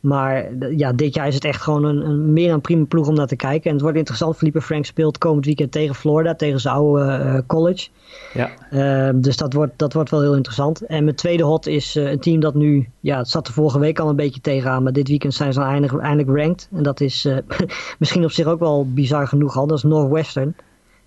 [0.02, 3.16] Maar ja, dit jaar is het echt gewoon een, een, meer dan prima ploeg om
[3.16, 3.66] naar te kijken.
[3.66, 4.38] En het wordt interessant.
[4.38, 7.90] Felipe Frank speelt komend weekend tegen Florida, tegen zijn oude uh, college.
[8.34, 8.50] Ja.
[8.72, 10.86] Uh, dus dat wordt, dat wordt wel heel interessant.
[10.86, 13.80] En mijn tweede hot is uh, een team dat nu, ja, het zat er vorige
[13.80, 14.84] week al een beetje tegenaan.
[14.84, 16.70] Maar dit weekend zijn ze eindelijk, eindelijk ranked.
[16.72, 17.38] En dat is eh,
[18.00, 19.68] misschien op zich ook wel bizar genoeg al.
[19.68, 20.56] Dat is Northwestern.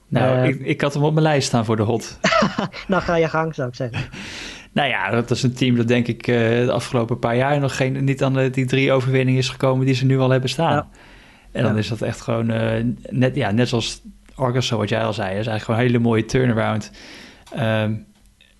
[0.08, 2.18] Nou, ik, ik had hem op mijn lijst staan voor de hot.
[2.88, 3.98] nou, ga je gang, zou ik zeggen.
[4.74, 7.76] Nou ja, dat is een team dat denk ik uh, de afgelopen paar jaar nog
[7.76, 10.74] geen, niet aan de, die drie overwinningen is gekomen die ze nu al hebben staan.
[10.74, 10.88] Ja.
[11.52, 12.72] En dan is dat echt gewoon, uh,
[13.10, 14.02] net, ja, net zoals
[14.34, 16.90] Arkansas, wat jij al zei, is eigenlijk gewoon een hele mooie turnaround.
[17.58, 18.06] Um,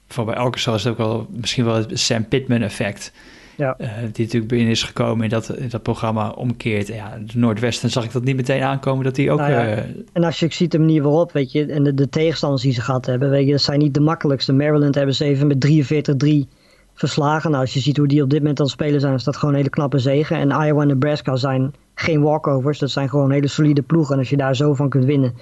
[0.08, 3.12] voor bij Arkansas is het ook wel misschien wel het Sam Pittman effect.
[3.56, 3.74] Ja.
[3.80, 6.86] Uh, die natuurlijk binnen is gekomen in dat, in dat programma omkeert.
[6.86, 9.38] Ja, de Noordwesten zag ik dat niet meteen aankomen dat die ook...
[9.38, 9.78] Nou ja, uh,
[10.12, 12.80] en als je ziet de manier waarop, weet je, en de, de, tegenstanders die ze
[12.80, 14.52] gehad hebben, weet je, dat zijn niet de makkelijkste.
[14.52, 15.66] Maryland hebben ze even met
[16.46, 16.62] 43-3
[16.94, 17.50] verslagen.
[17.50, 19.36] Nou, als je ziet hoe die op dit moment aan het spelen zijn, is dat
[19.36, 20.36] gewoon een hele knappe zegen.
[20.36, 24.12] En Iowa en Nebraska zijn geen walkovers, dat zijn gewoon hele solide ploegen.
[24.12, 25.34] En als je daar zo van kunt winnen,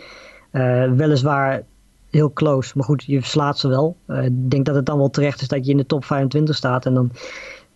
[0.52, 1.62] uh, weliswaar
[2.10, 3.96] heel close, maar goed, je verslaat ze wel.
[4.08, 6.86] Ik denk dat het dan wel terecht is dat je in de top 25 staat
[6.86, 7.10] en dan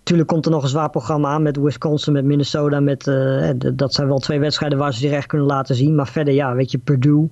[0.06, 2.80] Natuurlijk komt er nog een zwaar programma aan met Wisconsin, met Minnesota.
[2.80, 5.94] Met, uh, dat zijn wel twee wedstrijden waar ze zich echt kunnen laten zien.
[5.94, 7.28] Maar verder, ja, weet je, Purdue.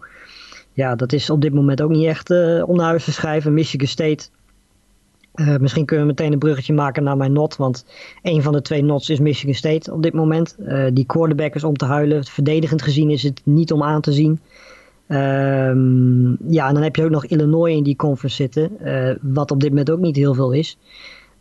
[0.73, 3.55] Ja, dat is op dit moment ook niet echt uh, om naar huis te schrijven.
[3.55, 4.29] Michigan State.
[5.35, 7.57] Uh, misschien kunnen we meteen een bruggetje maken naar mijn not.
[7.57, 7.87] Want
[8.23, 10.57] een van de twee nots is Michigan State op dit moment.
[10.93, 12.25] die quarterback is om te huilen.
[12.25, 14.41] Verdedigend gezien is het niet om aan te zien.
[15.09, 18.71] Um, ja, en dan heb je ook nog Illinois in die conference zitten.
[19.21, 20.79] wat op dit moment ook niet heel veel is.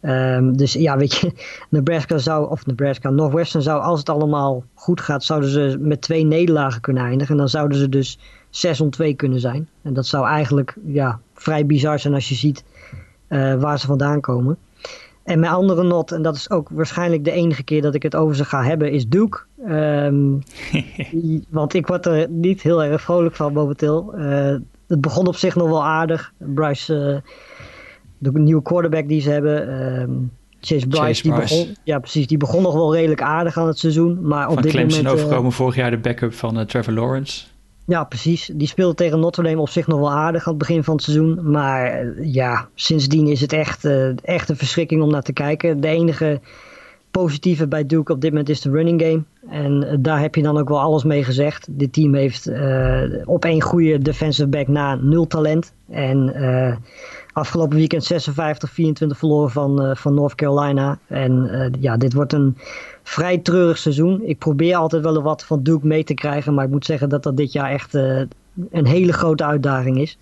[0.05, 1.31] Um, dus ja, weet je,
[1.69, 6.25] Nebraska zou, of Nebraska, Northwestern zou, als het allemaal goed gaat, zouden ze met twee
[6.25, 7.31] nederlagen kunnen eindigen.
[7.31, 9.69] En dan zouden ze dus 6 om 2 kunnen zijn.
[9.81, 12.63] En dat zou eigenlijk ja, vrij bizar zijn als je ziet
[13.29, 14.57] uh, waar ze vandaan komen.
[15.23, 18.15] En mijn andere not, en dat is ook waarschijnlijk de enige keer dat ik het
[18.15, 19.39] over ze ga hebben, is Duke.
[19.69, 20.43] Um,
[21.49, 24.13] want ik word er niet heel erg vrolijk van momenteel.
[24.17, 24.55] Uh,
[24.87, 26.33] het begon op zich nog wel aardig.
[26.37, 26.93] Bryce...
[26.93, 27.31] Uh,
[28.23, 29.83] de nieuwe quarterback die ze hebben.
[30.01, 30.31] Um,
[30.65, 34.27] Chase Bryce, die begon, ja precies, die begon nog wel redelijk aardig aan het seizoen.
[34.27, 36.93] Maar op Van dit Clemson moment, uh, overkomen vorig jaar de backup van uh, Trevor
[36.93, 37.45] Lawrence.
[37.85, 38.51] Ja, precies.
[38.53, 41.03] Die speelde tegen Notre Dame op zich nog wel aardig aan het begin van het
[41.03, 41.51] seizoen.
[41.51, 43.85] Maar uh, ja, sindsdien is het echt,
[44.23, 45.81] echt een verschrikking om naar te kijken.
[45.81, 46.39] De enige
[47.11, 49.23] positieve bij Duke op dit moment is de running game.
[49.49, 51.67] En daar heb je dan ook wel alles mee gezegd.
[51.69, 52.51] Dit team heeft
[53.25, 55.73] op één goede defensive back na nul talent.
[55.89, 56.33] En
[57.33, 60.99] afgelopen weekend 56-24 verloren van, van North Carolina.
[61.07, 62.57] En ja, dit wordt een
[63.03, 64.21] vrij treurig seizoen.
[64.25, 66.53] Ik probeer altijd wel wat van Duke mee te krijgen.
[66.53, 70.17] Maar ik moet zeggen dat dat dit jaar echt een hele grote uitdaging is.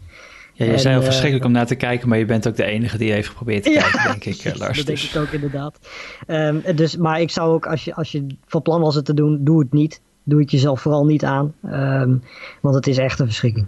[0.53, 2.97] Ja, je zei al verschrikkelijk om naar te kijken, maar je bent ook de enige
[2.97, 4.77] die heeft geprobeerd te kijken, denk ik, Lars.
[4.77, 5.79] dat denk ik ook inderdaad.
[6.27, 9.13] Um, dus, maar ik zou ook, als je, als je van plan was het te
[9.13, 10.01] doen, doe het niet.
[10.23, 12.23] Doe het jezelf vooral niet aan, um,
[12.61, 13.65] want het is echt een verschrikking.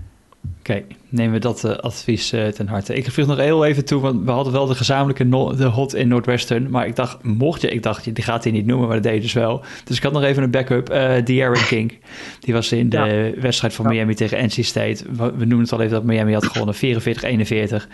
[0.64, 2.96] Oké, nemen we dat uh, advies uh, ten harte.
[2.96, 5.94] Ik vroeg nog heel even toe, want we hadden wel de gezamenlijke no de hot
[5.94, 6.70] in Noordwestern.
[6.70, 9.22] Maar ik dacht, mocht je, ik dacht, die gaat hij niet noemen, maar dat deed
[9.22, 9.64] dus wel.
[9.84, 10.92] Dus ik had nog even een backup.
[10.92, 11.98] Uh, De'Aaron King,
[12.40, 13.42] die was in de ja.
[13.42, 13.92] wedstrijd van ja.
[13.92, 15.04] Miami tegen NC State.
[15.12, 17.88] We, we noemen het al even dat Miami had gewonnen, 44-41.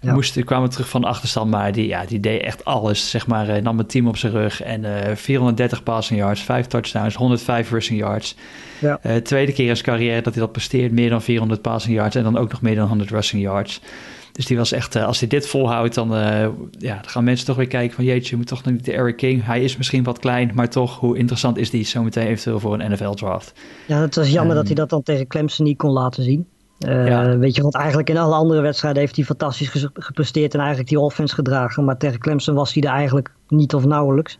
[0.00, 0.12] Ja.
[0.12, 3.10] Moest, kwamen terug van achterstand, maar die, ja, die deed echt alles.
[3.10, 4.62] Zeg maar, uh, nam het team op zijn rug.
[4.62, 8.34] En uh, 430 passing yards, 5 touchdowns, 105 rushing yards.
[8.80, 9.00] Ja.
[9.06, 10.92] Uh, tweede keer in zijn carrière dat hij dat presteert.
[10.92, 13.80] Meer dan 400 passing yards en dan ook nog meer dan 100 rushing yards.
[14.32, 16.08] Dus die was echt, als hij dit volhoudt, dan,
[16.78, 18.92] ja, dan gaan mensen toch weer kijken van jeetje, je moet toch nog niet de
[18.92, 19.44] Eric King.
[19.44, 22.92] Hij is misschien wat klein, maar toch, hoe interessant is die zometeen eventueel voor een
[22.92, 23.52] NFL draft?
[23.86, 26.46] Ja, het was jammer um, dat hij dat dan tegen Clemson niet kon laten zien.
[26.86, 27.38] Uh, ja.
[27.38, 31.00] Weet je, want eigenlijk in alle andere wedstrijden heeft hij fantastisch gepresteerd en eigenlijk die
[31.00, 31.84] offense gedragen.
[31.84, 34.38] Maar tegen Clemson was hij er eigenlijk niet of nauwelijks.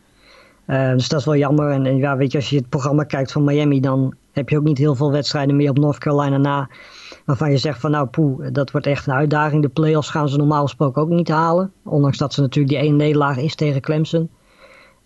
[0.66, 1.70] Uh, dus dat is wel jammer.
[1.70, 4.57] En, en, ja, weet je, als je het programma kijkt van Miami, dan heb je
[4.57, 6.68] ook niet heel veel wedstrijden meer op North Carolina na.
[7.24, 9.62] Waarvan je zegt van nou poeh, dat wordt echt een uitdaging.
[9.62, 11.72] De playoffs gaan ze normaal gesproken ook niet halen.
[11.84, 14.30] Ondanks dat ze natuurlijk die één nederlaag is tegen Clemson.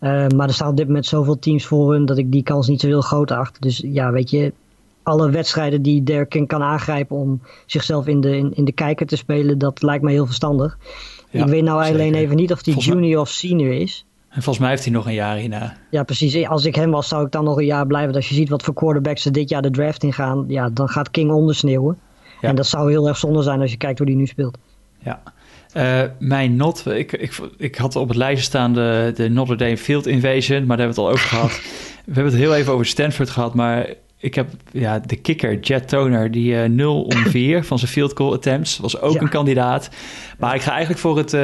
[0.01, 2.69] Uh, maar er staan op dit moment zoveel teams voor hun dat ik die kans
[2.69, 3.63] niet zo heel groot acht.
[3.63, 4.53] Dus ja, weet je,
[5.03, 9.17] alle wedstrijden die Derken kan aangrijpen om zichzelf in de, in, in, de kijker te
[9.17, 10.79] spelen, dat lijkt mij heel verstandig.
[11.31, 12.01] Ja, ik weet nou zeker.
[12.01, 14.07] alleen even niet of hij junior of senior is.
[14.29, 15.77] En volgens mij heeft hij nog een jaar hierna.
[15.91, 16.47] Ja, precies.
[16.47, 18.15] Als ik hem was, zou ik dan nog een jaar blijven.
[18.15, 20.89] Als je ziet wat voor quarterbacks er dit jaar de draft in gaan, ja, dan
[20.89, 21.99] gaat King ondersneeuwen.
[22.41, 22.49] Ja.
[22.49, 24.59] En dat zou heel erg zonde zijn als je kijkt hoe hij nu speelt.
[24.99, 25.23] Ja.
[25.77, 29.77] Uh, mijn not, ik, ik, ik had op het lijstje staan de, de Notre Dame
[29.77, 31.61] Field Invasion, maar daar hebben we het al over gehad.
[32.05, 35.89] We hebben het heel even over Stanford gehad, maar ik heb ja, de kicker, Jet
[35.89, 39.21] Toner, die uh, 0 om 4 van zijn field goal attempts, was ook ja.
[39.21, 39.91] een kandidaat.
[40.39, 41.41] Maar ik ga eigenlijk voor het, uh,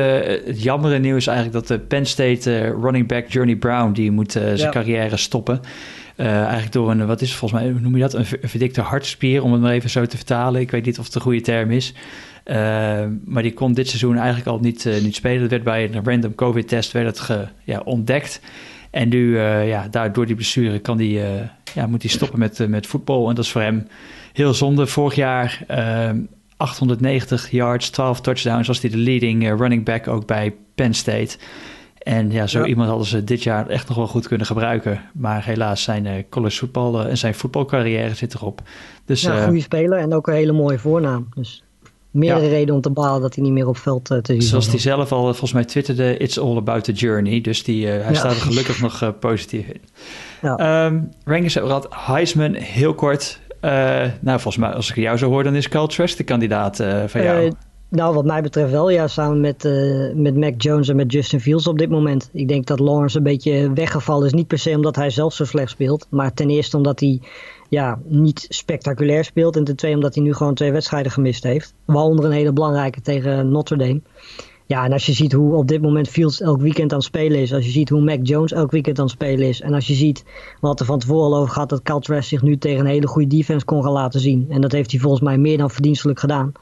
[0.47, 4.33] het jammere nieuws eigenlijk dat de Penn State uh, running back Journey Brown, die moet
[4.33, 4.68] zijn ja.
[4.68, 5.61] carrière stoppen.
[6.16, 8.14] eigenlijk door een, wat is het volgens mij, hoe noem je dat?
[8.14, 10.61] Een verdikte hartspier, om het maar even zo te vertalen.
[10.61, 11.95] Ik weet niet of het de goede term is.
[13.24, 15.41] maar die kon dit seizoen eigenlijk al niet, niet spelen.
[15.41, 18.41] Dat werd bij een random COVID-test werd het ge, ja, ontdekt.
[18.99, 21.24] En nu, uh, ja, daardoor die blessure kan die, uh,
[21.74, 23.28] ja, moet hij stoppen met, uh, met voetbal.
[23.28, 23.86] En dat is voor hem
[24.32, 24.86] heel zonde.
[24.86, 25.64] Vorig jaar
[26.57, 31.36] 890 yards, 12 touchdowns was hij de leading running back ook bij Penn State.
[31.99, 32.66] En ja, zo ja.
[32.66, 35.01] iemand hadden ze dit jaar echt nog wel goed kunnen gebruiken.
[35.14, 38.62] Maar helaas zijn college voetbal en zijn voetbalcarrière zit erop.
[39.05, 41.28] Dus, ja, goede speler en ook een hele mooie voornaam.
[41.34, 41.62] Dus
[42.18, 42.50] meerdere ja.
[42.50, 44.78] redenen om te balen dat hij niet meer op veld uh, te zien Zoals hij
[44.78, 47.40] zelf al volgens mij twitterde, it's all about the journey.
[47.40, 48.14] Dus die, uh, hij ja.
[48.14, 49.80] staat er gelukkig nog uh, positief in.
[50.42, 50.84] Ja.
[50.86, 51.86] Um, we gehad.
[51.90, 53.40] Heisman, heel kort.
[53.60, 57.22] nou, volgens mij, als ik jou zo hoor, dan is Cal Trash de kandidaat van
[57.22, 57.52] jou.
[57.88, 59.06] nou, wat mij betreft wel, ja.
[59.06, 59.68] Samen met,
[60.14, 62.30] met Mac Jones en met Justin Fields op dit moment.
[62.32, 64.32] Ik denk dat Lawrence een beetje weggevallen is.
[64.32, 66.06] Niet per se omdat hij zelf zo slecht speelt.
[66.10, 67.20] Maar ten eerste omdat hij
[67.68, 69.56] ja, niet spectaculair speelt.
[69.56, 71.74] En ten tweede omdat hij nu gewoon twee wedstrijden gemist heeft.
[71.84, 74.00] Waaronder een hele belangrijke tegen Notre Dame.
[74.66, 77.40] Ja, en als je ziet hoe op dit moment Fields elk weekend aan het spelen
[77.40, 77.52] is.
[77.52, 79.60] Als je ziet hoe Mac Jones elk weekend aan het spelen is.
[79.60, 80.24] En als je ziet
[80.60, 83.36] wat er van tevoren over gaat dat Cal Trask zich nu tegen een hele goede
[83.36, 84.46] defense kon gaan laten zien.
[84.48, 86.52] En dat heeft hij volgens mij meer dan verdienstelijk gedaan.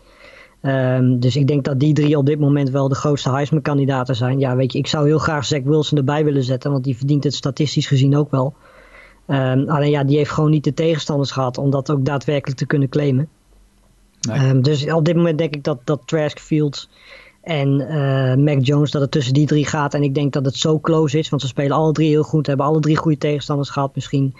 [0.62, 4.38] Um, dus ik denk dat die drie op dit moment wel de grootste Heisman-kandidaten zijn.
[4.38, 7.24] Ja, weet je, ik zou heel graag Zach Wilson erbij willen zetten, want die verdient
[7.24, 8.54] het statistisch gezien ook wel.
[9.29, 12.66] Um, alleen ja, die heeft gewoon niet de tegenstanders gehad om dat ook daadwerkelijk te
[12.66, 13.29] kunnen claimen.
[14.20, 14.49] Nee.
[14.49, 16.89] Um, dus op dit moment denk ik dat, dat Trask Fields
[17.43, 19.95] en uh, Mac Jones, dat het tussen die drie gaat.
[19.95, 22.47] En ik denk dat het zo close is, want ze spelen alle drie heel goed,
[22.47, 23.95] hebben alle drie goede tegenstanders gehad.
[23.95, 24.35] Misschien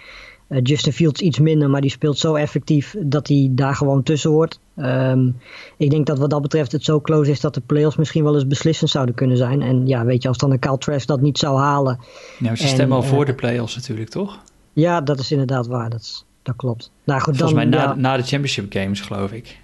[0.49, 4.31] uh, Justin Fields iets minder, maar die speelt zo effectief dat hij daar gewoon tussen
[4.31, 4.61] hoort.
[4.77, 5.37] Um,
[5.77, 8.35] ik denk dat wat dat betreft het zo close is dat de playoffs misschien wel
[8.35, 9.63] eens beslissend zouden kunnen zijn.
[9.63, 11.99] En ja, weet je, als dan een Cal Trask dat niet zou halen.
[12.39, 14.39] Nou, ze stemmen al uh, voor de playoffs natuurlijk, toch?
[14.77, 15.91] Ja, dat is inderdaad waar.
[15.91, 16.91] Dat, is, dat klopt.
[17.05, 17.95] Nou, goed, Volgens dan, mij na, ja.
[17.95, 19.59] na de championship games, geloof ik.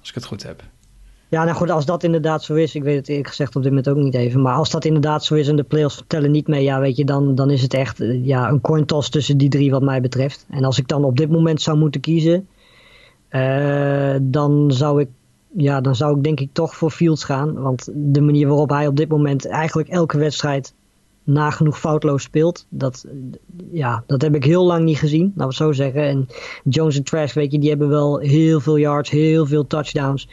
[0.00, 0.62] Als ik het goed heb.
[1.28, 3.70] Ja, nou goed, als dat inderdaad zo is, ik weet het eerlijk gezegd op dit
[3.70, 6.48] moment ook niet even, maar als dat inderdaad zo is en de playoffs tellen niet
[6.48, 9.48] mee, ja, weet je, dan, dan is het echt ja, een coin toss tussen die
[9.48, 10.46] drie wat mij betreft.
[10.50, 12.48] En als ik dan op dit moment zou moeten kiezen,
[13.30, 15.08] uh, dan zou ik
[15.56, 17.52] ja, dan zou ik denk ik toch voor Fields gaan.
[17.52, 20.74] Want de manier waarop hij op dit moment eigenlijk elke wedstrijd
[21.26, 22.66] nagenoeg foutloos speelt.
[22.68, 23.06] Dat,
[23.72, 26.02] ja, dat heb ik heel lang niet gezien, laten we het zo zeggen.
[26.02, 26.28] En
[26.64, 30.28] Jones en Trash, weet je, die hebben wel heel veel yards, heel veel touchdowns.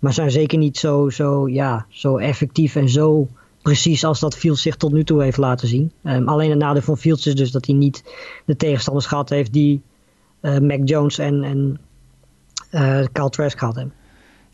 [0.00, 3.28] Maar zijn zeker niet zo, zo, ja, zo effectief en zo
[3.62, 5.92] precies als dat Fields zich tot nu toe heeft laten zien.
[6.04, 8.04] Um, alleen het nadeel van Fields is dus dat hij niet
[8.44, 9.82] de tegenstanders gehad heeft die
[10.42, 11.80] uh, Mac Jones en, en
[12.70, 13.94] uh, Kyle Trask gehad hebben.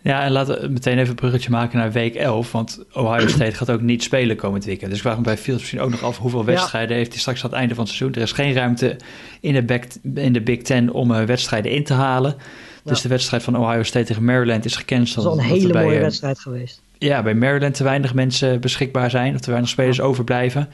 [0.05, 2.53] Ja, en laten we meteen even een bruggetje maken naar week 11.
[2.53, 4.89] Want Ohio State gaat ook niet spelen komend weekend.
[4.89, 7.45] Dus ik vraag me bij Fields misschien ook nog af hoeveel wedstrijden heeft hij straks
[7.45, 8.17] aan het einde van het seizoen.
[8.17, 8.97] Er is geen ruimte
[9.41, 9.85] in de, back,
[10.15, 12.37] in de Big Ten om uh, wedstrijden in te halen.
[12.85, 15.25] Dus de wedstrijd van Ohio State tegen Maryland is gecanceld.
[15.25, 19.11] Dat is al een hele mooie wedstrijd geweest ja, bij Maryland te weinig mensen beschikbaar
[19.11, 20.69] zijn, of te weinig spelers overblijven.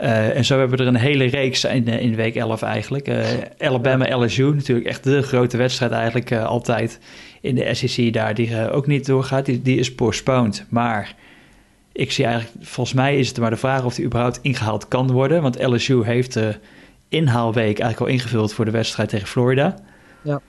[0.00, 3.08] Uh, en zo hebben we er een hele reeks in, eh, in week 11 eigenlijk.
[3.08, 3.24] Uh,
[3.58, 6.98] Alabama, LSU, natuurlijk echt de grote wedstrijd eigenlijk uh, altijd
[7.44, 9.46] in de SEC daar, die ook niet doorgaat.
[9.46, 10.64] Die, die is postponed.
[10.68, 11.14] Maar
[11.92, 15.10] ik zie eigenlijk, volgens mij is het maar de vraag of die überhaupt ingehaald kan
[15.10, 15.42] worden.
[15.42, 16.54] Want LSU heeft de
[17.08, 19.74] inhaalweek eigenlijk al ingevuld voor de wedstrijd tegen Florida.
[20.22, 20.40] Ja.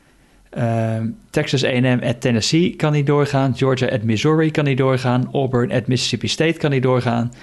[0.50, 3.58] Ehm, Texas A&M at Tennessee kan niet doorgaan.
[3.58, 5.30] Georgia at Missouri kan niet doorgaan.
[5.32, 7.34] Auburn at Mississippi State kan niet doorgaan.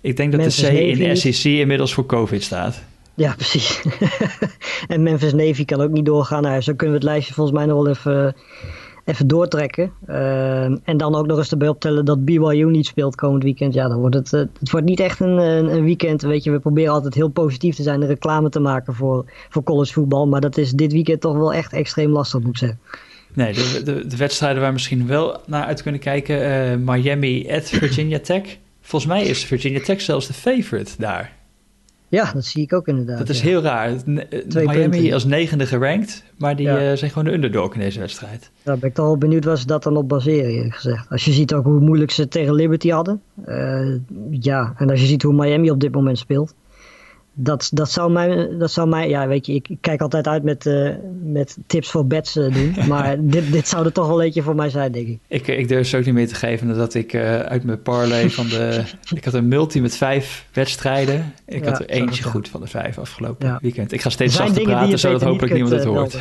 [0.00, 2.82] Ik denk dat de C in de SEC inmiddels voor COVID staat.
[3.14, 3.82] Ja, precies.
[4.88, 6.42] en Memphis Navy kan ook niet doorgaan.
[6.42, 8.34] Nou, zo kunnen we het lijstje volgens mij nog wel even
[9.06, 9.92] even doortrekken.
[10.08, 13.74] Uh, en dan ook nog eens erbij optellen dat BYU niet speelt komend weekend.
[13.74, 16.22] Ja, dan wordt het, uh, het wordt niet echt een, een, weekend.
[16.22, 19.62] Weet je, we proberen altijd heel positief te zijn en reclame te maken voor, voor
[19.62, 20.26] collegevoetbal.
[20.26, 22.78] Maar dat is dit weekend toch wel echt extreem lastig, moet ik zeggen.
[23.32, 26.40] Nee, de, de, de wedstrijden waar we misschien wel naar uit kunnen kijken.
[26.40, 28.56] Uh, Miami at Virginia Tech.
[28.80, 31.35] Volgens mij is Virginia Tech zelfs de favorite daar.
[32.08, 33.18] Ja, dat zie ik ook inderdaad.
[33.18, 33.92] Dat is heel raar.
[34.54, 36.90] Miami als negende gerankt, maar die ja.
[36.90, 38.50] uh, zijn gewoon de underdog in deze wedstrijd.
[38.62, 41.10] Ja, ben ik toch wel benieuwd waar ze dat dan op baseren, gezegd.
[41.10, 43.22] Als je ziet ook hoe moeilijk ze tegen Liberty hadden.
[43.48, 43.94] Uh,
[44.30, 46.54] ja, en als je ziet hoe Miami op dit moment speelt
[47.38, 50.66] dat, dat, zou mij, dat zou mij, ja, weet je, ik, kijk altijd uit met,
[50.66, 50.90] uh,
[51.22, 52.74] met tips voor bets uh, doen.
[52.88, 55.18] Maar dit, dit zou er toch wel eentje voor mij zijn, denk ik.
[55.26, 58.30] Ik, ik durf ze ook niet meer te geven dat ik uh, uit mijn parlay
[58.30, 58.82] van de.
[59.16, 61.32] ik had een multi met vijf wedstrijden.
[61.46, 63.58] Ik ja, had er eentje goed van de vijf afgelopen ja.
[63.62, 63.92] weekend.
[63.92, 66.18] Ik ga steeds zachter praten, zodat hopelijk niemand het hoort.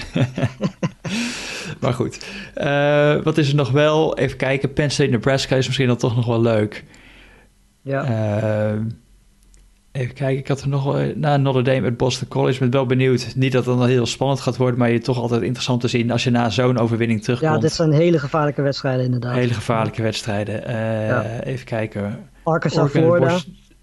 [1.82, 2.26] maar goed.
[3.24, 4.18] wat is er nog wel?
[4.18, 4.74] Even kijken.
[4.74, 6.84] Penn State, Nebraska is misschien dan toch nog wel leuk.
[7.82, 8.04] Ja.
[9.96, 12.60] Even kijken, ik had er nog wel na Notre Dame met Boston College.
[12.60, 13.34] ben wel benieuwd.
[13.36, 16.12] Niet dat het dan heel spannend gaat worden, maar je toch altijd interessant te zien
[16.12, 17.54] als je na zo'n overwinning terugkomt.
[17.54, 19.36] Ja, dit zijn hele gevaarlijke wedstrijden inderdaad.
[19.36, 20.70] Hele gevaarlijke wedstrijden.
[20.70, 22.30] Uh, Even kijken.
[22.44, 23.38] Arkansas, Florida.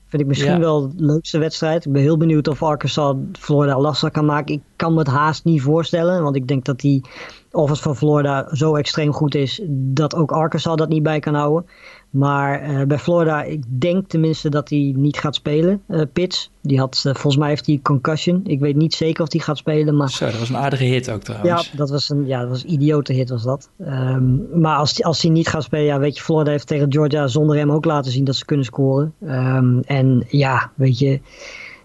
[0.06, 1.84] Vind ik misschien wel de leukste wedstrijd.
[1.84, 4.54] Ik ben heel benieuwd of Arkansas Florida lastig kan maken.
[4.54, 7.04] Ik kan me het haast niet voorstellen, want ik denk dat die
[7.50, 11.70] offense van Florida zo extreem goed is dat ook Arkansas dat niet bij kan houden.
[12.12, 15.82] Maar uh, bij Florida, ik denk tenminste dat hij niet gaat spelen.
[15.88, 18.40] Uh, Pitts, die had, uh, volgens mij heeft hij concussion.
[18.44, 19.96] Ik weet niet zeker of hij gaat spelen.
[19.96, 20.10] Maar...
[20.10, 21.70] Zo, dat was een aardige hit ook trouwens.
[21.70, 23.70] Ja, dat was een, ja, dat was een idiote hit was dat.
[23.78, 27.26] Um, maar als, als hij niet gaat spelen, ja, weet je, Florida heeft tegen Georgia
[27.26, 29.14] zonder hem ook laten zien dat ze kunnen scoren.
[29.22, 31.20] Um, en ja, weet je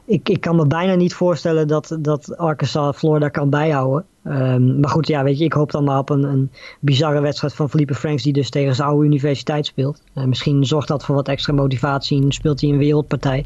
[0.07, 4.05] ik, ik kan me bijna niet voorstellen dat, dat Arkansas Florida kan bijhouden.
[4.23, 7.53] Um, maar goed, ja, weet je, ik hoop dan maar op een, een bizarre wedstrijd
[7.53, 10.01] van Felipe Franks, die dus tegen zijn oude universiteit speelt.
[10.15, 13.45] Uh, misschien zorgt dat voor wat extra motivatie en speelt hij een wereldpartij.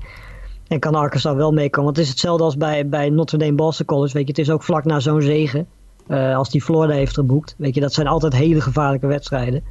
[0.67, 1.83] En kan Arkansas wel meekomen.
[1.83, 4.13] Want het is hetzelfde als bij, bij Notre Dame Boston College.
[4.13, 5.67] Weet je, het is ook vlak na zo'n zegen.
[6.07, 7.55] Uh, als die Florida heeft geboekt.
[7.57, 9.63] Weet je, dat zijn altijd hele gevaarlijke wedstrijden.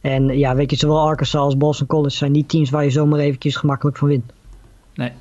[0.00, 3.18] En ja, weet je, zowel Arkansas als Boston College zijn niet teams waar je zomaar
[3.18, 4.32] eventjes gemakkelijk van wint.
[4.94, 5.12] Nee.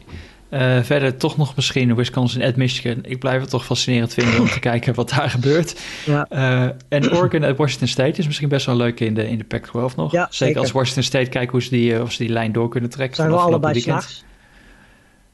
[0.49, 2.97] Uh, verder toch nog misschien Wisconsin at Michigan.
[3.01, 5.81] Ik blijf het toch fascinerend vinden om te kijken wat daar gebeurt.
[6.05, 6.27] Ja.
[6.31, 9.43] Uh, en Oregon at Washington State is misschien best wel leuk in de, in de
[9.43, 10.11] Pac-12 nog.
[10.11, 10.59] Ja, zeker.
[10.59, 13.15] als Washington State kijken hoe ze die, uh, of ze die lijn door kunnen trekken.
[13.15, 14.25] Zijn we allebei s'nachts?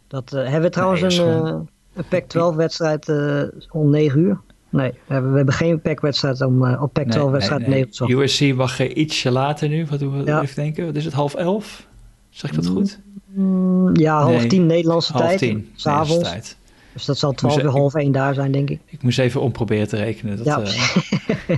[0.07, 3.12] Dat hebben we trouwens nee, een, een Pac-12-wedstrijd
[3.72, 4.39] om 9 uur?
[4.70, 8.22] Nee, we hebben, we hebben geen Pac-wedstrijd om op Pac-12-wedstrijd nee, nee, 9 uur.
[8.22, 9.86] USC mag ietsje later nu.
[9.86, 10.41] Wat doen we ja.
[10.41, 10.86] even denken?
[10.86, 11.89] Wat is het, half elf?
[12.32, 13.00] Zeg ik dat goed?
[13.26, 15.40] Mm, ja, half nee, tien Nederlandse half tijd.
[15.40, 16.30] Tien, s'avonds.
[16.30, 16.58] Tijd.
[16.94, 18.80] Dus dat zal twaalf uur half één daar zijn, denk ik.
[18.86, 20.38] Ik moest even omproberen te rekenen.
[20.38, 20.60] Dat, ja.
[20.60, 21.58] Uh...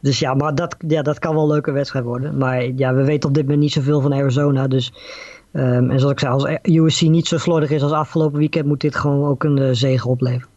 [0.00, 2.38] dus ja, maar dat, ja, dat kan wel een leuke wedstrijd worden.
[2.38, 4.68] Maar ja, we weten op dit moment niet zoveel van Arizona.
[4.68, 4.92] Dus,
[5.52, 8.80] um, en zoals ik zei, als USC niet zo slordig is als afgelopen weekend, moet
[8.80, 10.48] dit gewoon ook een uh, zegen opleveren.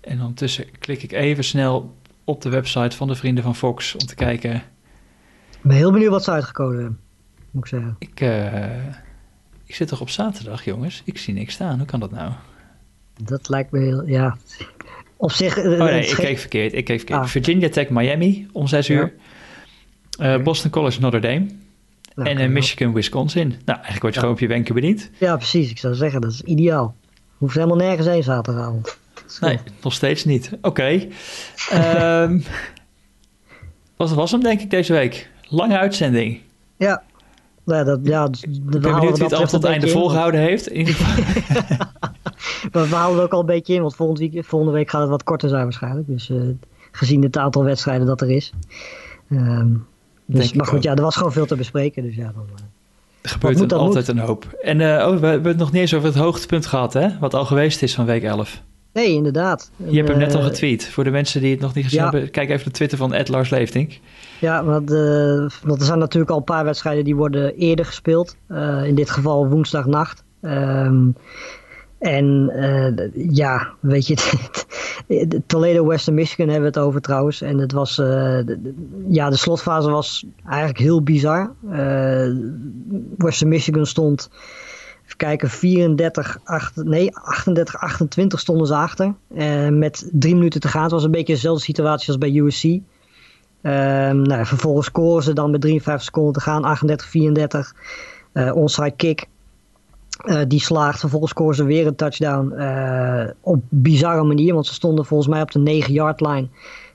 [0.00, 1.94] En ondertussen klik ik even snel
[2.24, 4.54] op de website van de Vrienden van Fox om te kijken.
[4.54, 7.00] Ik ben heel benieuwd wat ze uitgekozen hebben
[7.50, 7.96] moet ik zeggen.
[7.98, 8.86] Ik, uh,
[9.66, 11.02] ik zit toch op zaterdag, jongens?
[11.04, 11.78] Ik zie niks staan.
[11.78, 12.32] Hoe kan dat nou?
[13.22, 14.36] Dat lijkt me heel, ja.
[15.16, 15.56] Op zich.
[15.56, 16.72] Uh, oh nee, ik keek verkeerd.
[16.72, 17.20] Ik keek verkeerd.
[17.20, 17.26] Ah.
[17.26, 19.12] Virginia Tech Miami om 6 uur.
[20.20, 21.46] Uh, Boston College Notre Dame.
[22.14, 23.48] Nou, en Michigan, Wisconsin.
[23.48, 25.10] Nou, eigenlijk word je gewoon op je wenken bediend.
[25.18, 25.70] Ja, precies.
[25.70, 26.94] Ik zou zeggen, dat is ideaal.
[27.36, 28.98] Hoeft helemaal nergens heen zaterdagavond.
[29.40, 30.50] Nee, nog steeds niet.
[30.62, 30.68] Oké.
[30.68, 31.10] Okay.
[32.22, 32.44] um,
[33.96, 35.30] wat was hem denk ik deze week?
[35.48, 36.40] Lange uitzending.
[36.76, 37.02] Ja.
[37.64, 40.68] Ja, dat, ja, ik ben benieuwd wie het al tot het einde volgehouden heeft.
[40.68, 41.24] In ieder geval.
[42.88, 45.10] we halen er ook al een beetje in, want volgende week, volgende week gaat het
[45.10, 46.06] wat korter zijn waarschijnlijk.
[46.06, 46.42] Dus uh,
[46.92, 48.52] gezien het aantal wedstrijden dat er is.
[49.30, 49.86] Um,
[50.26, 52.02] dus, maar goed, ja, er was gewoon veel te bespreken.
[52.02, 52.64] Dus ja, dan, uh,
[53.20, 54.58] er gebeurt moet, altijd een hoop.
[54.62, 57.08] En uh, oh, we hebben het nog niet eens over het hoogtepunt gehad, hè?
[57.18, 58.62] Wat al geweest is van week 11.
[58.92, 59.70] Nee, inderdaad.
[59.76, 60.88] Je hebt hem net al getweet.
[60.88, 63.28] Voor de mensen die het nog niet gezien hebben, kijk even de Twitter van Ed
[63.28, 63.98] Lars Leeftink.
[64.40, 68.36] Ja, want, uh, want, er zijn natuurlijk al een paar wedstrijden die worden eerder gespeeld.
[68.48, 70.24] Uh, in dit geval woensdagnacht.
[70.42, 71.14] Um,
[71.98, 74.16] en uh, ja, weet je,
[75.46, 77.40] Toledo Western Michigan hebben we het over trouwens.
[77.40, 78.74] En het was, de,
[79.08, 81.54] ja, de slotfase was eigenlijk heel bizar.
[83.16, 84.30] Western Michigan stond
[85.04, 89.14] Even kijken, 34, 8, nee, 38, 28 stonden ze achter.
[89.70, 90.82] Met drie minuten te gaan.
[90.82, 92.80] Het was een beetje dezelfde situatie als bij USC.
[93.62, 97.74] Ehm, nou, vervolgens scoren ze dan met 53 seconden te gaan, 38, 34.
[98.32, 99.26] Uh, onside kick.
[100.24, 101.00] Uh, die slaagt.
[101.00, 102.52] Vervolgens scoren ze weer een touchdown.
[102.56, 106.48] Uh, op bizarre manier, want ze stonden volgens mij op de 9-yard line.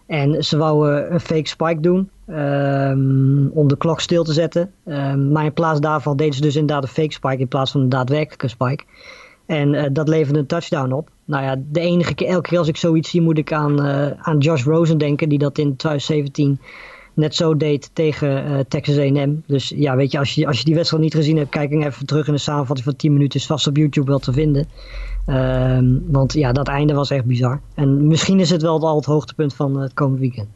[0.07, 4.71] En ze wouden een fake spike doen um, om de klok stil te zetten.
[4.85, 7.81] Um, maar in plaats daarvan deden ze dus inderdaad een fake spike in plaats van
[7.81, 8.83] een daadwerkelijke spike.
[9.45, 11.09] En dat leverde een touchdown op.
[11.25, 14.11] Nou ja, de enige keer, elke keer als ik zoiets zie, moet ik aan, uh,
[14.17, 16.59] aan Josh Rosen denken, die dat in 2017
[17.13, 19.35] net zo deed tegen uh, Texas A&M.
[19.45, 22.05] Dus ja, weet je als, je, als je die wedstrijd niet gezien hebt, kijk even
[22.05, 23.39] terug in de samenvatting van 10 minuten.
[23.39, 24.67] Is vast op YouTube wel te vinden.
[25.27, 27.61] Um, want ja, dat einde was echt bizar.
[27.75, 30.47] En misschien is het wel al het hoogtepunt van het komend weekend.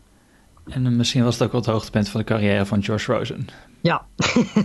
[0.67, 3.47] En misschien was het ook wel het hoogtepunt van de carrière van Josh Rosen.
[3.81, 4.05] Ja,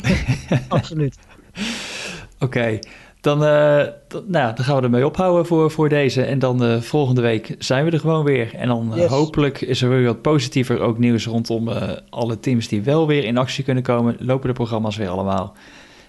[0.68, 1.18] absoluut.
[2.38, 2.78] Oké,
[3.24, 3.48] dan, uh,
[4.26, 6.22] nou, dan gaan we ermee ophouden voor, voor deze.
[6.22, 8.54] En dan uh, volgende week zijn we er gewoon weer.
[8.54, 9.06] En dan yes.
[9.06, 11.68] hopelijk is er weer wat positiever ook nieuws rondom
[12.10, 14.16] alle teams die wel weer in actie kunnen komen.
[14.18, 15.54] Lopen de programma's weer allemaal.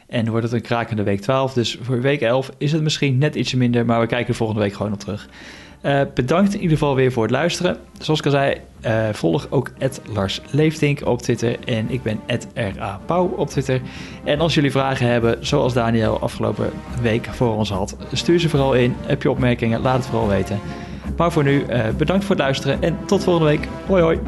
[0.07, 1.53] En wordt het een krakende week 12.
[1.53, 3.85] Dus voor week 11 is het misschien net ietsje minder.
[3.85, 5.29] Maar we kijken volgende week gewoon op terug.
[5.85, 7.77] Uh, bedankt in ieder geval weer voor het luisteren.
[7.99, 9.71] Zoals ik al zei, uh, volg ook
[10.13, 11.55] Lars Leeftink op Twitter.
[11.65, 12.19] En ik ben
[12.53, 13.81] RA Pauw op Twitter.
[14.23, 16.69] En als jullie vragen hebben, zoals Daniel afgelopen
[17.01, 18.95] week voor ons had, stuur ze vooral in.
[19.05, 20.59] Heb je opmerkingen, laat het vooral weten.
[21.17, 23.67] Maar voor nu, uh, bedankt voor het luisteren en tot volgende week.
[23.87, 24.19] Hoi hoi.